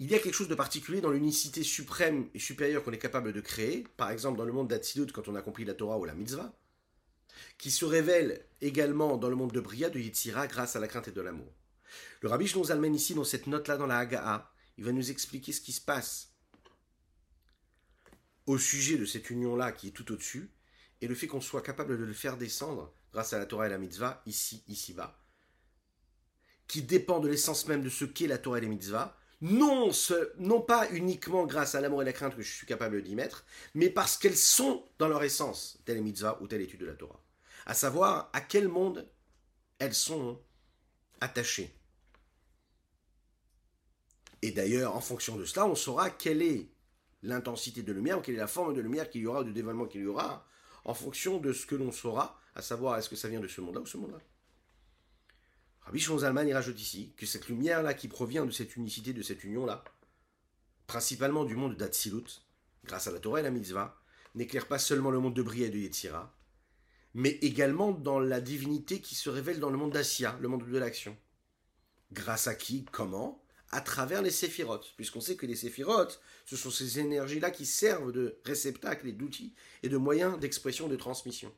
[0.00, 3.34] Il y a quelque chose de particulier dans l'unicité suprême et supérieure qu'on est capable
[3.34, 6.14] de créer, par exemple dans le monde d'Atsilut quand on accomplit la Torah ou la
[6.14, 6.58] Mitzvah,
[7.58, 11.08] qui se révèle également dans le monde de Bria, de Yitzhira, grâce à la crainte
[11.08, 11.52] et de l'amour.
[12.22, 15.52] Le Rabbi Shlomo Zalman ici, dans cette note-là dans la Haga'a, il va nous expliquer
[15.52, 16.32] ce qui se passe
[18.46, 20.50] au sujet de cette union-là qui est tout au-dessus,
[21.02, 23.70] et le fait qu'on soit capable de le faire descendre grâce à la Torah et
[23.70, 25.22] la Mitzvah, ici, ici-bas,
[26.68, 29.90] qui dépend de l'essence même de ce qu'est la Torah et la Mitzvah, non,
[30.66, 33.88] pas uniquement grâce à l'amour et la crainte que je suis capable d'y mettre, mais
[33.88, 37.20] parce qu'elles sont dans leur essence, telle mitzvah ou telle étude de la Torah.
[37.66, 39.08] À savoir à quel monde
[39.78, 40.38] elles sont
[41.20, 41.74] attachées.
[44.42, 46.70] Et d'ailleurs, en fonction de cela, on saura quelle est
[47.22, 49.52] l'intensité de lumière ou quelle est la forme de lumière qu'il y aura ou de
[49.52, 50.46] dévoilement qu'il y aura
[50.84, 53.60] en fonction de ce que l'on saura, à savoir est-ce que ça vient de ce
[53.60, 54.18] monde-là ou ce monde-là.
[55.90, 59.82] Rabbi Zalman rajoute ici que cette lumière-là qui provient de cette unicité, de cette union-là,
[60.86, 62.42] principalement du monde d'Atsilut,
[62.84, 64.00] grâce à la Torah et la Mitzvah,
[64.36, 66.32] n'éclaire pas seulement le monde de Bria et de Yetzira,
[67.14, 70.78] mais également dans la divinité qui se révèle dans le monde d'Assia, le monde de
[70.78, 71.16] l'action.
[72.12, 73.42] Grâce à qui Comment?
[73.72, 78.12] À travers les séphirotes, puisqu'on sait que les séphirotes, ce sont ces énergies-là qui servent
[78.12, 81.52] de réceptacles et d'outils et de moyens d'expression de transmission.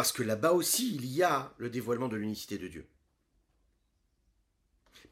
[0.00, 2.86] Parce que là-bas aussi, il y a le dévoilement de l'unicité de Dieu.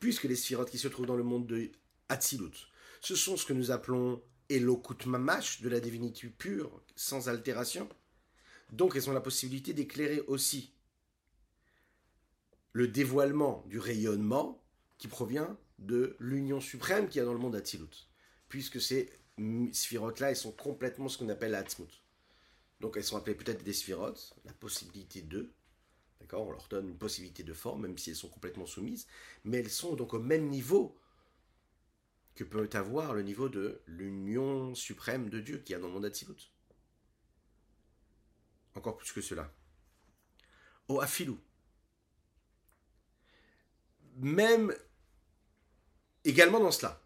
[0.01, 1.71] Puisque les séphirotes qui se trouvent dans le monde de
[2.09, 2.55] Hatzilut,
[3.03, 7.87] ce sont ce que nous appelons Elokut Mamash, de la divinité pure, sans altération.
[8.73, 10.73] Donc elles ont la possibilité d'éclairer aussi
[12.73, 14.65] le dévoilement du rayonnement
[14.97, 18.09] qui provient de l'union suprême qu'il y a dans le monde Atzilut.
[18.49, 19.13] Puisque ces
[19.71, 21.91] sphirotes-là, elles sont complètement ce qu'on appelle Atzmut.
[22.81, 25.53] Donc elles sont appelées peut-être des sphirotes, la possibilité de,
[26.21, 29.07] d'accord, on leur donne une possibilité de forme, même si elles sont complètement soumises,
[29.45, 30.97] mais elles sont donc au même niveau
[32.35, 35.95] que peut avoir le niveau de l'union suprême de Dieu qui y a dans le
[35.95, 36.53] monde Atzilut.
[38.77, 39.53] Encore plus que cela.
[40.87, 41.37] Au Afilou,
[44.19, 44.73] même
[46.25, 47.03] également dans cela,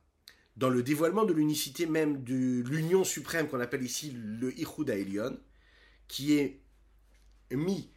[0.57, 5.39] dans le dévoilement de l'unicité même de l'union suprême qu'on appelle ici le Ichud Elion,
[6.13, 6.61] qui est
[7.51, 7.91] mis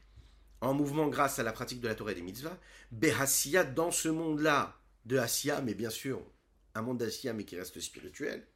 [0.62, 2.58] en mouvement grâce à la pratique de la Torah et des mitzvahs,
[2.94, 6.26] Behassia dans ce monde-là de Assia, mais bien sûr
[6.76, 8.48] un monde d'Assia mais qui reste spirituel,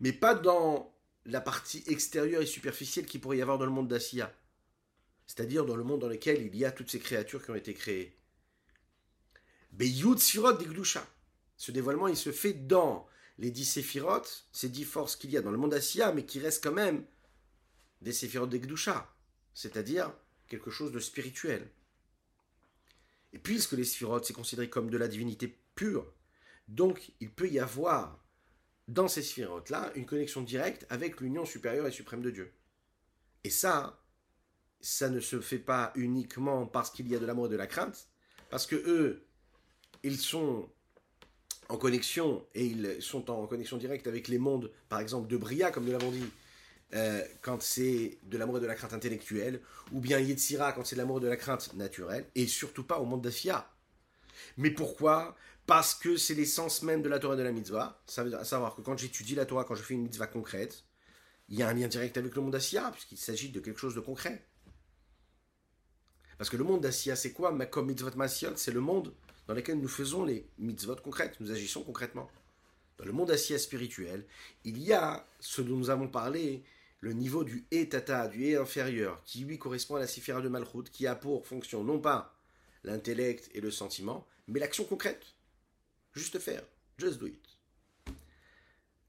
[0.00, 0.92] mais pas dans
[1.26, 4.34] la partie extérieure et superficielle qu'il pourrait y avoir dans le monde d'Assia,
[5.28, 7.72] c'est-à-dire dans le monde dans lequel il y a toutes ces créatures qui ont été
[7.72, 8.18] créées.
[9.70, 11.06] Beyud Sfirot Gdusha.
[11.56, 13.06] Ce dévoilement, il se fait dans
[13.38, 16.40] les dix séphirotes, ces dix forces qu'il y a dans le monde Assia, mais qui
[16.40, 17.04] restent quand même
[18.04, 19.10] des séphirotes Gdusha,
[19.54, 20.12] c'est-à-dire
[20.46, 21.68] quelque chose de spirituel.
[23.32, 26.12] Et puisque les séphirotes, c'est considéré comme de la divinité pure,
[26.68, 28.22] donc il peut y avoir
[28.86, 32.52] dans ces séphirotes-là une connexion directe avec l'union supérieure et suprême de Dieu.
[33.42, 34.00] Et ça,
[34.80, 37.66] ça ne se fait pas uniquement parce qu'il y a de l'amour et de la
[37.66, 38.08] crainte,
[38.50, 39.26] parce que eux,
[40.02, 40.68] ils sont
[41.70, 45.70] en connexion et ils sont en connexion directe avec les mondes, par exemple, de Bria,
[45.70, 46.30] comme nous l'avons dit,
[46.94, 49.60] euh, quand c'est de l'amour et de la crainte intellectuelle,
[49.92, 52.98] ou bien Yetzira quand c'est de l'amour et de la crainte naturelle, et surtout pas
[52.98, 53.70] au monde d'Afia.
[54.56, 55.36] Mais pourquoi?
[55.66, 58.02] Parce que c'est l'essence même de la Torah et de la mitzvah.
[58.06, 60.84] Ça veut dire, savoir que quand j'étudie la Torah, quand je fais une mitzvah concrète,
[61.48, 63.94] il y a un lien direct avec le monde d'Assia, puisqu'il s'agit de quelque chose
[63.94, 64.46] de concret.
[66.38, 67.56] Parce que le monde d'Assia, c'est quoi?
[67.66, 69.14] Comme mitzvot masiot, c'est le monde
[69.46, 72.30] dans lesquels nous faisons les mitzvot concrètes, nous agissons concrètement.
[72.98, 74.24] Dans le monde assiette spirituel,
[74.64, 76.64] il y a ce dont nous avons parlé,
[77.04, 80.84] le niveau du etata, du et inférieur, qui lui correspond à la sifira de Malchut,
[80.90, 82.34] qui a pour fonction non pas
[82.82, 85.22] l'intellect et le sentiment, mais l'action concrète.
[86.14, 86.62] Juste faire,
[86.96, 87.44] just do it.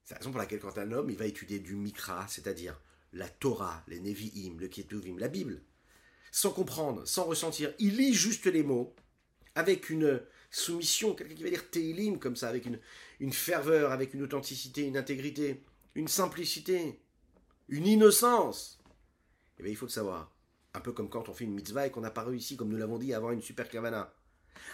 [0.04, 2.82] C'est la raison pour laquelle quand un homme, il va étudier du mikra, c'est-à-dire
[3.14, 5.62] la Torah, les Nevi'im, le Ketuvim, la Bible,
[6.34, 8.93] sans comprendre, sans ressentir, il lit juste les mots,
[9.56, 10.22] avec une
[10.52, 12.78] soumission, quelqu'un qui va dire Teilim comme ça, avec une,
[13.22, 15.64] une ferveur, avec une authenticité, une intégrité,
[15.96, 17.00] une simplicité,
[17.68, 18.80] une innocence.
[19.57, 20.32] Eh bien, il faut le savoir.
[20.74, 22.78] Un peu comme quand on fait une mitzvah et qu'on n'a pas réussi, comme nous
[22.78, 24.13] l'avons dit, à avoir une super kavana.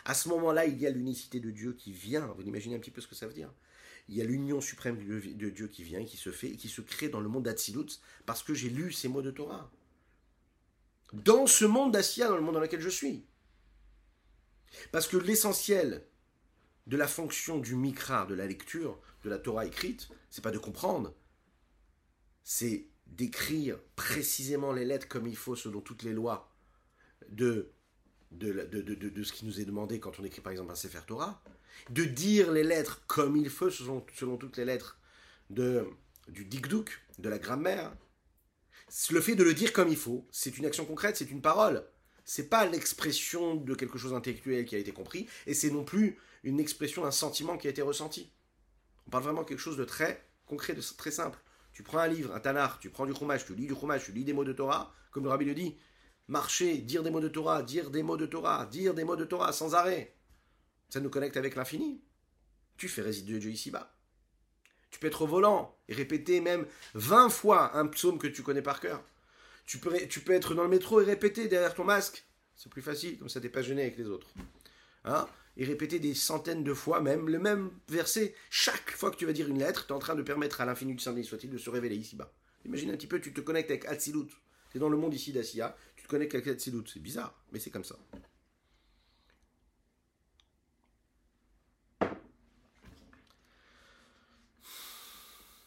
[0.05, 2.27] À ce moment-là, il y a l'unicité de Dieu qui vient.
[2.37, 3.51] Vous imaginez un petit peu ce que ça veut dire
[4.09, 6.81] Il y a l'union suprême de Dieu qui vient, qui se fait, et qui se
[6.81, 9.71] crée dans le monde d'Atsilut, parce que j'ai lu ces mots de Torah.
[11.13, 13.25] Dans ce monde d'Assia, dans le monde dans lequel je suis.
[14.91, 16.05] Parce que l'essentiel
[16.87, 20.57] de la fonction du mikra, de la lecture, de la Torah écrite, c'est pas de
[20.57, 21.13] comprendre,
[22.43, 26.53] c'est d'écrire précisément les lettres comme il faut selon toutes les lois
[27.29, 27.71] de
[28.31, 31.43] de, de, ce qui nous est demandé quand on écrit par exemple un Sefer Torah,
[31.89, 34.99] de dire les lettres comme il faut, selon, selon toutes les lettres
[35.49, 35.85] de,
[36.29, 37.93] du dikduk, de la grammaire,
[39.09, 41.85] le fait de le dire comme il faut, c'est une action concrète, c'est une parole.
[42.23, 46.17] C'est pas l'expression de quelque chose d'intellectuel qui a été compris, et c'est non plus
[46.43, 48.31] une expression d'un sentiment qui a été ressenti.
[49.07, 51.39] On parle vraiment de quelque chose de très concret, de très simple.
[51.73, 54.11] Tu prends un livre, un tanar, tu prends du chumash, tu lis du chumash, tu
[54.11, 55.77] lis des mots de Torah, comme le rabbi le dit.
[56.27, 59.25] Marcher, dire des mots de Torah, dire des mots de Torah, dire des mots de
[59.25, 60.15] Torah sans arrêt.
[60.89, 62.01] Ça nous connecte avec l'infini.
[62.77, 63.95] Tu fais résider Dieu ici-bas.
[64.89, 66.65] Tu peux être volant et répéter même
[66.95, 69.01] 20 fois un psaume que tu connais par cœur.
[69.65, 72.25] Tu peux, tu peux être dans le métro et répéter derrière ton masque.
[72.55, 74.27] C'est plus facile, comme ça t'es pas gêné avec les autres.
[75.05, 75.27] Hein?
[75.57, 78.33] Et répéter des centaines de fois même le même verset.
[78.49, 80.65] Chaque fois que tu vas dire une lettre, tu es en train de permettre à
[80.65, 82.33] l'infini du Saint soit-il de se révéler ici-bas.
[82.65, 84.27] Imagine un petit peu, tu te connectes avec Atsilut.
[84.71, 86.87] Tu es dans le monde ici d'Assia, tu te connectes avec Atsilut.
[86.87, 87.97] C'est bizarre, mais c'est comme ça.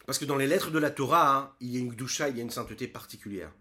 [0.07, 2.37] Parce que dans les lettres de la Torah, hein, il y a une doucha, il
[2.37, 3.53] y a une sainteté particulière.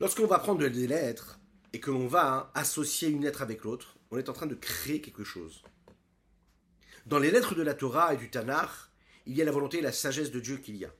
[0.00, 1.38] Lorsqu'on va prendre des lettres
[1.74, 4.54] et que l'on va hein, associer une lettre avec l'autre, on est en train de
[4.54, 5.64] créer quelque chose.
[7.04, 8.70] Dans les lettres de la Torah et du Tanakh,
[9.26, 10.94] il y a la volonté et la sagesse de Dieu qu'il y a.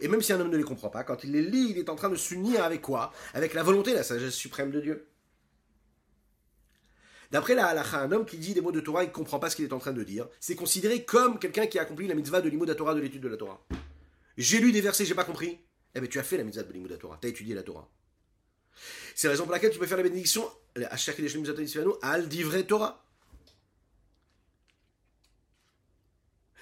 [0.00, 1.88] Et même si un homme ne les comprend pas, quand il les lit, il est
[1.88, 3.10] en train de s'unir avec quoi?
[3.32, 5.08] Avec la volonté et la sagesse suprême de Dieu.
[7.30, 9.48] D'après la halakha, un homme qui dit des mots de Torah et ne comprend pas
[9.48, 12.14] ce qu'il est en train de dire, c'est considéré comme quelqu'un qui a accompli la
[12.14, 13.66] mitzvah de l'imoud Torah, de l'étude de la Torah.
[14.36, 15.58] J'ai lu des versets, j'ai pas compris.
[15.94, 17.90] Eh bien, tu as fait la mitzvah de l'imoud Torah, tu as étudié la Torah.
[19.16, 20.46] C'est la raison pour laquelle tu peux faire la bénédiction
[20.90, 21.18] à chaque
[22.02, 23.02] al divrei Torah.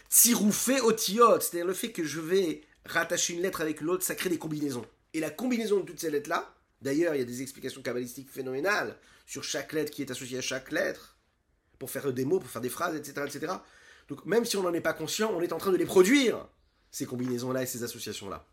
[0.09, 4.31] Tsiroufé otiot, c'est-à-dire le fait que je vais rattacher une lettre avec l'autre, ça crée
[4.31, 4.87] des combinaisons.
[5.15, 8.97] Et la combinaison de toutes ces lettres-là, d'ailleurs, il y a des explications kabbalistiques phénoménales
[9.27, 11.19] sur chaque lettre qui est associée à chaque lettre,
[11.81, 13.27] pour faire des mots, pour faire des phrases, etc.
[13.27, 13.53] etc.
[14.07, 16.47] Donc même si on n'en est pas conscient, on est en train de les produire,
[16.93, 18.47] ces combinaisons-là et ces associations-là.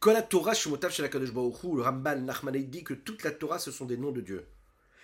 [0.00, 4.46] Torah le Ramban Nachman dit que toute la Torah, ce sont des noms de Dieu.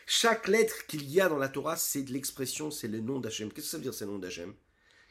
[0.07, 3.53] Chaque lettre qu'il y a dans la Torah, c'est de l'expression, c'est le nom d'Hachem.
[3.53, 4.55] Qu'est-ce que ça veut dire, ces noms d'Hachem?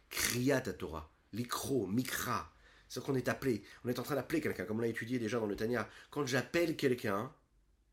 [0.10, 2.52] Kriyat Torah, Likro, Mikra.
[2.90, 3.64] C'est ce qu'on est appelé.
[3.84, 5.88] On est en train d'appeler quelqu'un, comme on l'a étudié déjà dans le Tanya.
[6.10, 7.32] Quand j'appelle quelqu'un,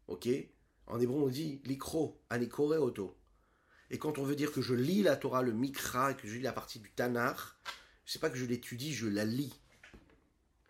[0.06, 0.28] Ok
[0.86, 3.16] En hébreu, on dit likro, anikore auto.
[3.90, 6.42] Et quand on veut dire que je lis la Torah, le mikra, que je lis
[6.42, 7.58] la partie du tanar,
[8.04, 9.54] c'est pas que je l'étudie, je la lis.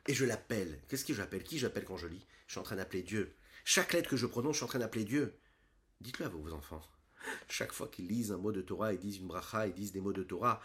[0.07, 0.81] Et je l'appelle.
[0.89, 1.43] Qu'est-ce que j'appelle?
[1.43, 2.27] Qui j'appelle quand je lis?
[2.47, 3.35] Je suis en train d'appeler Dieu.
[3.65, 5.39] Chaque lettre que je prononce, je suis en train d'appeler Dieu.
[6.01, 6.83] Dites-le à vos enfants.
[7.49, 10.01] Chaque fois qu'ils lisent un mot de Torah, ils disent une bracha, ils disent des
[10.01, 10.61] mots de Torah,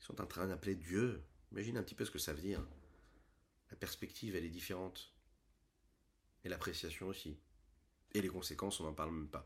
[0.00, 1.22] ils sont en train d'appeler Dieu.
[1.50, 2.64] Imagine un petit peu ce que ça veut dire.
[3.70, 5.12] La perspective, elle est différente.
[6.44, 7.36] Et l'appréciation aussi.
[8.14, 9.44] Et les conséquences, on n'en parle même pas.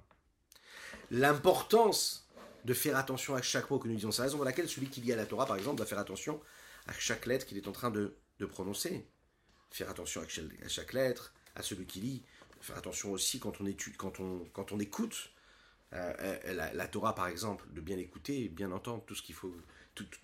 [1.10, 2.28] L'importance
[2.66, 4.88] de faire attention à chaque mot que nous disons, c'est la raison pour laquelle celui
[4.88, 6.42] qui lit à la Torah, par exemple, doit faire attention
[6.86, 8.14] à chaque lettre qu'il est en train de,
[8.46, 9.06] prononcer.
[9.70, 12.22] Faire attention à chaque, lettre, à celui qui lit.
[12.60, 15.30] Faire attention aussi quand on, étude, quand on, quand on écoute
[15.92, 19.54] euh, euh, la, Torah, par exemple, de bien écouter, bien entendre tout ce qu'il faut,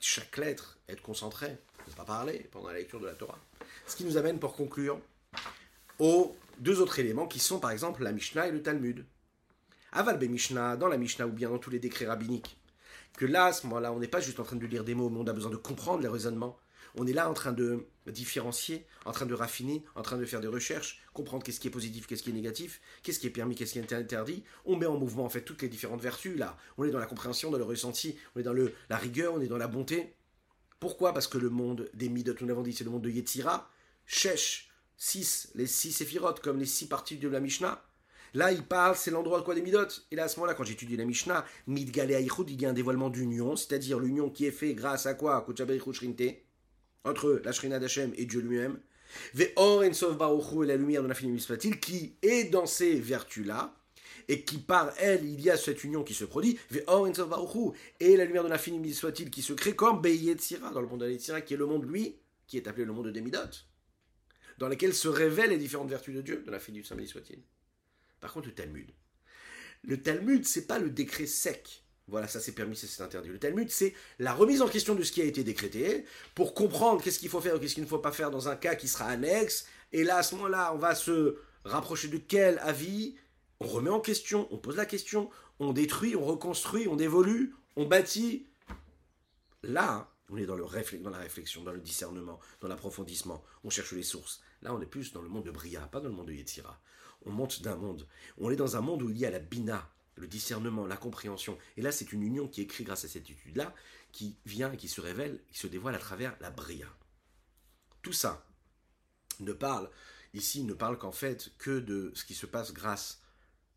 [0.01, 1.59] chaque lettre, être concentré,
[1.89, 3.39] ne pas parler pendant la lecture de la Torah.
[3.87, 5.01] Ce qui nous amène, pour conclure,
[5.99, 9.05] aux deux autres éléments qui sont par exemple la Mishnah et le Talmud.
[9.93, 12.59] Aval Mishnah, dans la Mishnah ou bien dans tous les décrets rabbiniques,
[13.15, 15.09] que là, à ce moment-là, on n'est pas juste en train de lire des mots,
[15.09, 16.59] mais on a besoin de comprendre les raisonnements.
[16.97, 20.41] On est là en train de différencier, en train de raffiner, en train de faire
[20.41, 23.55] des recherches, comprendre qu'est-ce qui est positif, qu'est-ce qui est négatif, qu'est-ce qui est permis,
[23.55, 24.45] qu'est-ce qui est interdit.
[24.65, 26.57] On met en mouvement en fait toutes les différentes vertus là.
[26.79, 29.41] On est dans la compréhension, dans le ressenti, on est dans le, la rigueur, on
[29.41, 30.15] est dans la bonté.
[30.81, 31.13] Pourquoi?
[31.13, 33.71] Parce que le monde des Midot, nous l'avons dit, c'est le monde de Yetzira,
[34.07, 37.83] Shesh, 6, les 6 séphirotes, comme les 6 parties de la Mishnah.
[38.35, 39.89] Là, il parle, c'est l'endroit de quoi des midot.
[40.11, 43.09] Et là, à ce moment-là, quand j'étudie la Mishnah, Midgale il y a un dévoilement
[43.09, 45.47] d'union, c'est-à-dire l'union qui est faite grâce à quoi?
[47.07, 48.79] Entre la Shrina d'Hachem et Dieu lui-même.
[49.35, 53.75] Ve'or Ensov Baruchu et la lumière de l'infini Mispatil, qui est dans ces vertus-là,
[54.29, 56.59] et qui par elle, il y a cette union qui se produit.
[56.71, 60.83] Ve'or Ensov Baruchu et la lumière de l'infini soit-il qui se crée comme Beyetzira, dans
[60.83, 63.39] le monde de qui est le monde, lui, qui est appelé le monde des midot
[64.59, 67.43] dans lesquelles se révèlent les différentes vertus de Dieu, de Saint soit-il.
[68.21, 68.91] Par contre, le Talmud.
[69.83, 71.85] Le Talmud, c'est pas le décret sec.
[72.09, 73.31] Voilà, ça c'est permis, c'est interdit.
[73.31, 76.05] Le Talmud, c'est la remise en question de ce qui a été décrété
[76.37, 78.55] pour comprendre qu'est-ce qu'il faut faire ou qu'est-ce qu'il ne faut pas faire dans un
[78.55, 79.67] cas qui sera annexe.
[79.93, 83.17] Et là, à ce moment-là, on va se rapprocher de quel avis?
[83.59, 87.87] On remet en question, on pose la question, on détruit, on reconstruit, on évolue, on
[87.87, 88.47] bâtit.
[89.63, 90.65] Là, on est dans, le
[91.11, 93.43] la réflexion, dans le discernement, dans l'approfondissement.
[93.65, 94.43] On cherche les sources.
[94.63, 96.79] Là, on est plus dans le monde de Bria, pas dans le monde de Yetzira.
[97.25, 98.07] on monte d'un monde.
[98.39, 101.59] On est dans un monde où il y a la bina, le discernement, la compréhension.
[101.77, 103.75] Et là, c'est une union qui créée grâce à cette étude-là,
[104.13, 106.89] qui vient qui se révèle, qui se dévoile à travers la bria.
[108.03, 108.47] Tout ça
[109.41, 109.91] ne parle,
[110.33, 113.21] ici, ne parle qu'en fait que de ce qui se passe grâce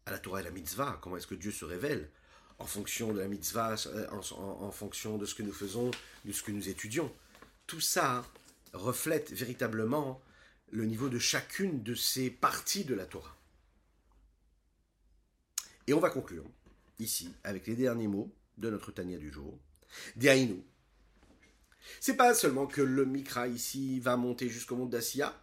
[0.05, 0.99] à la Torah et la mitzvah.
[1.01, 2.09] Comment est-ce que Dieu se révèle
[2.57, 5.91] en fonction de la mitzvah, euh, en, fonction de ce que nous faisons,
[6.25, 7.13] de ce que nous étudions?
[7.67, 8.25] Tout ça
[8.73, 10.21] reflète véritablement
[10.71, 13.35] le niveau de chacune de ces parties de la Torah.
[15.89, 16.45] Et on va conclure
[16.99, 19.57] ici avec les derniers mots de notre Tania du jour.
[20.17, 20.63] Diaïnou.
[21.99, 25.33] C'est pas seulement que le Mikra ici va monter jusqu'au monde d'Assia,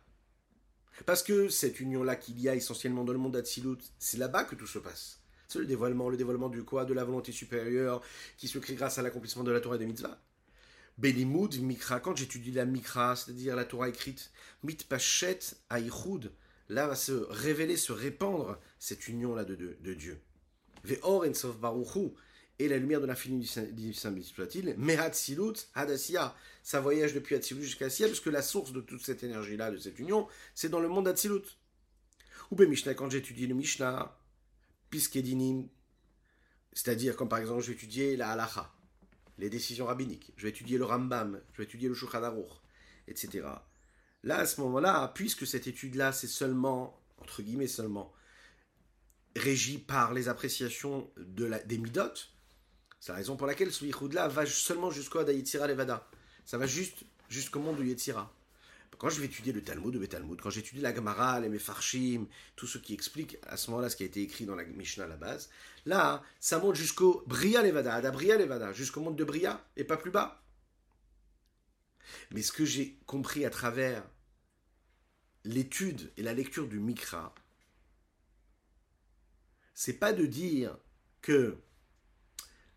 [1.04, 4.54] parce que cette union-là qu'il y a essentiellement dans le monde d'Atsilut, c'est là-bas que
[4.54, 5.20] tout se passe.
[5.48, 8.00] C'est le dévoilement, le dévoilement du quoi De la volonté supérieure
[8.36, 10.22] qui se crée grâce à l'accomplissement de la Torah et des mitzvahs.
[10.96, 14.30] Belimud, Mikra, quand j'étudie la Mikra, c'est-à-dire la Torah écrite,
[14.62, 15.40] Mitpachet,
[15.70, 16.30] Aïchoud,
[16.68, 20.20] là va se révéler, se répandre cette union-là de, Dieu.
[20.86, 21.24] Ve'or
[22.58, 27.62] et la lumière de l'infini du Saint soit-il, Mehat Silut, Hadassia, ça voyage depuis Atsilut
[27.62, 30.80] jusqu'à Assia, parce que la source de toute cette énergie-là, de cette union, c'est dans
[30.80, 31.42] le monde d'Atsilut.
[32.50, 34.16] Ou Mishnah, quand j'étudie le Mishnah,
[34.90, 35.68] Piskedinim,
[36.72, 38.72] c'est-à-dire comme par exemple je vais étudier la halacha,
[39.38, 42.32] les décisions rabbiniques, je vais étudier le Rambam, je vais étudier le Shulchan
[43.08, 43.48] etc.
[44.22, 48.12] Là, à ce moment-là, puisque cette étude-là, c'est seulement, entre guillemets seulement,
[49.36, 52.14] régie par les appréciations de la, des midot,
[53.00, 56.08] c'est la raison pour laquelle ce là va seulement jusqu'au Adayitzira Levada.
[56.44, 58.32] Ça va juste jusqu'au monde du Yetzira.
[58.98, 62.66] Quand je vais étudier le Talmud de Talmud, quand j'étudie la Gemara, les Mefarshim, tout
[62.66, 65.08] ce qui explique à ce moment-là ce qui a été écrit dans la Mishnah à
[65.08, 65.50] la base,
[65.84, 69.98] là, ça monte jusqu'au Bria Levada, Ada Bria Levada, jusqu'au monde de Bria et pas
[69.98, 70.42] plus bas.
[72.30, 74.02] Mais ce que j'ai compris à travers
[75.44, 77.34] l'étude et la lecture du Mikra,
[79.76, 80.74] c'est pas de dire
[81.20, 81.58] que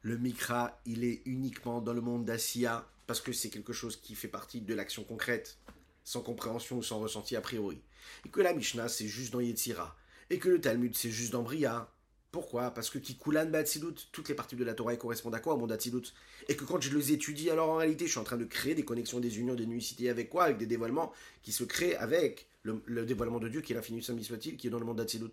[0.01, 4.15] le Mikra, il est uniquement dans le monde d'Assia, parce que c'est quelque chose qui
[4.15, 5.57] fait partie de l'action concrète
[6.03, 7.81] sans compréhension ou sans ressenti a priori.
[8.25, 9.95] Et que la Mishnah, c'est juste dans Yetzira.
[10.29, 11.89] Et que le Talmud, c'est juste dans Bria.
[12.31, 12.71] Pourquoi?
[12.71, 15.71] Parce que Kikulan Batsilut, toutes les parties de la Torah correspondent à quoi au monde
[15.71, 16.13] Atsilut
[16.49, 18.75] Et que quand je les étudie, alors en réalité, je suis en train de créer
[18.75, 20.43] des connexions, des unions, des nuicités avec quoi?
[20.43, 24.57] Avec des dévoilements qui se créent avec le, dévoilement de Dieu qui est l'infini soit-il,
[24.57, 25.31] qui est dans le monde d'Atsilut.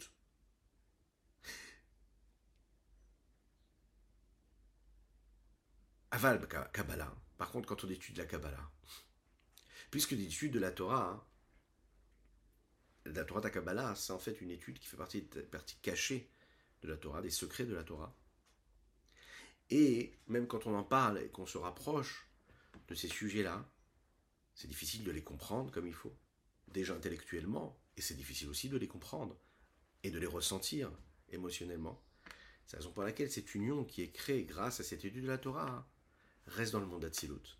[6.16, 7.14] Aval Kabbalah.
[7.36, 8.70] Par contre, quand on étudie la Kabbalah,
[9.90, 11.22] Puisque l'étude de la Torah, hein,
[13.04, 16.30] la Torah Takabala, c'est en fait une étude qui fait partie, partie cachée
[16.80, 18.16] de la Torah, des secrets de la Torah.
[19.68, 22.26] Et même quand on en parle et qu'on se rapproche
[22.88, 23.70] de ces sujets-là,
[24.54, 26.16] c'est difficile de les comprendre comme il faut,
[26.68, 29.38] déjà intellectuellement, et c'est difficile aussi de les comprendre
[30.02, 30.90] et de les ressentir
[31.28, 32.02] émotionnellement.
[32.66, 35.28] C'est la raison pour laquelle cette union qui est créée grâce à cette étude de
[35.28, 35.86] la Torah hein,
[36.46, 37.58] reste dans le monde d'Atsilut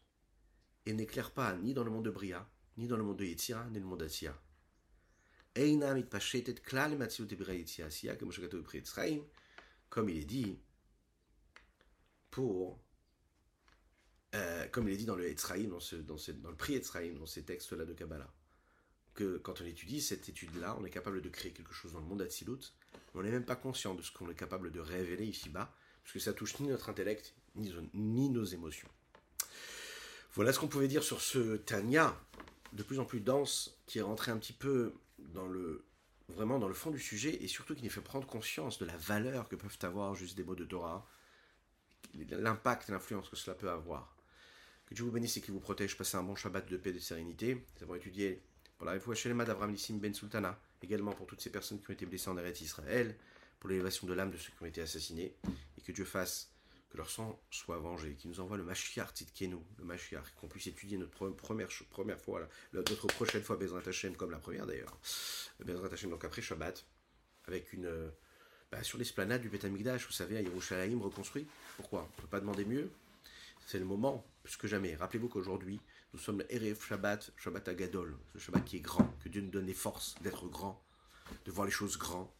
[0.87, 3.65] et n'éclaire pas ni dans le monde de Bria, ni dans le monde de Yetzira,
[3.67, 4.41] ni dans le monde d'Asia.
[9.89, 10.59] Comme il est dit,
[12.31, 12.79] pour,
[14.35, 17.87] euh, comme il est dit dans le Etzraïm, dans le prix Etzraïm, dans ces textes-là
[17.87, 18.33] de Kabbalah,
[19.15, 22.07] que quand on étudie cette étude-là, on est capable de créer quelque chose dans le
[22.07, 22.75] monde d'Atsilut,
[23.15, 26.13] mais on n'est même pas conscient de ce qu'on est capable de révéler ici-bas, parce
[26.13, 28.89] que ça touche ni notre intellect, ni, nos émotions.
[30.35, 32.15] Voilà ce qu'on pouvait dire sur ce Tanya,
[32.73, 35.85] de plus en plus dense, qui est rentré un petit peu dans le
[36.29, 38.97] vraiment dans le fond du sujet et surtout qui nous fait prendre conscience de la
[38.97, 41.07] valeur que peuvent avoir juste des mots de Torah,
[42.15, 44.17] l'impact, l'influence que cela peut avoir.
[44.87, 45.97] Que Dieu vous bénisse et qu'il vous protège.
[45.97, 47.55] Passez un bon Shabbat de paix et de sérénité.
[47.55, 48.43] Nous avons étudié
[48.79, 52.07] pour la Lema d'Abraham Nissim Ben Sultana, également pour toutes ces personnes qui ont été
[52.07, 53.17] blessées en Eretz Israël,
[53.59, 55.35] pour l'élévation de l'âme de ceux qui ont été assassinés,
[55.79, 56.53] et que Dieu fasse
[56.97, 60.99] leur sang soit vengé, qui nous envoie le Mashiach Tzidkenu, le Mashiach, qu'on puisse étudier
[60.99, 63.83] notre première, première fois, notre prochaine fois Bezrat
[64.17, 64.99] comme la première d'ailleurs,
[65.61, 66.85] Bezrat Hashem, donc après Shabbat,
[67.47, 68.11] avec une.
[68.73, 71.47] Bah, sur l'esplanade du Beth vous savez, à Yerushalayim reconstruit.
[71.77, 72.01] Pourquoi?
[72.01, 72.91] On ne peut pas demander mieux.
[73.65, 74.97] C'est le moment, plus que jamais.
[74.97, 75.81] Rappelez-vous qu'aujourd'hui,
[76.13, 79.51] nous sommes le Erev Shabbat, Shabbat Agadol, ce Shabbat qui est grand, que Dieu nous
[79.51, 80.83] donne les forces d'être grand,
[81.45, 82.35] de voir les choses grands,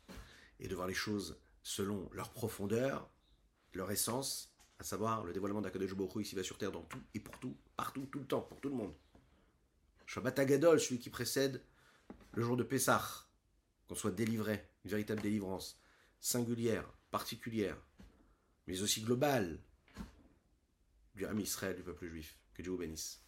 [0.61, 3.09] et de voir les choses selon leur profondeur,
[3.77, 7.21] leur essence, à savoir le dévoilement d'Akadosh Baruch ici va sur terre dans tout et
[7.21, 8.95] pour tout, partout, tout le temps, pour tout le monde.
[10.07, 11.63] Shabbat Agadol, celui qui précède
[12.35, 13.27] le jour de Pessah,
[13.89, 15.81] qu'on soit délivré, une véritable délivrance,
[16.21, 17.77] singulière, particulière,
[18.67, 19.59] mais aussi globale,
[21.15, 22.39] du Ham Israël, du peuple juif.
[22.55, 23.26] Que Dieu vous bénisse.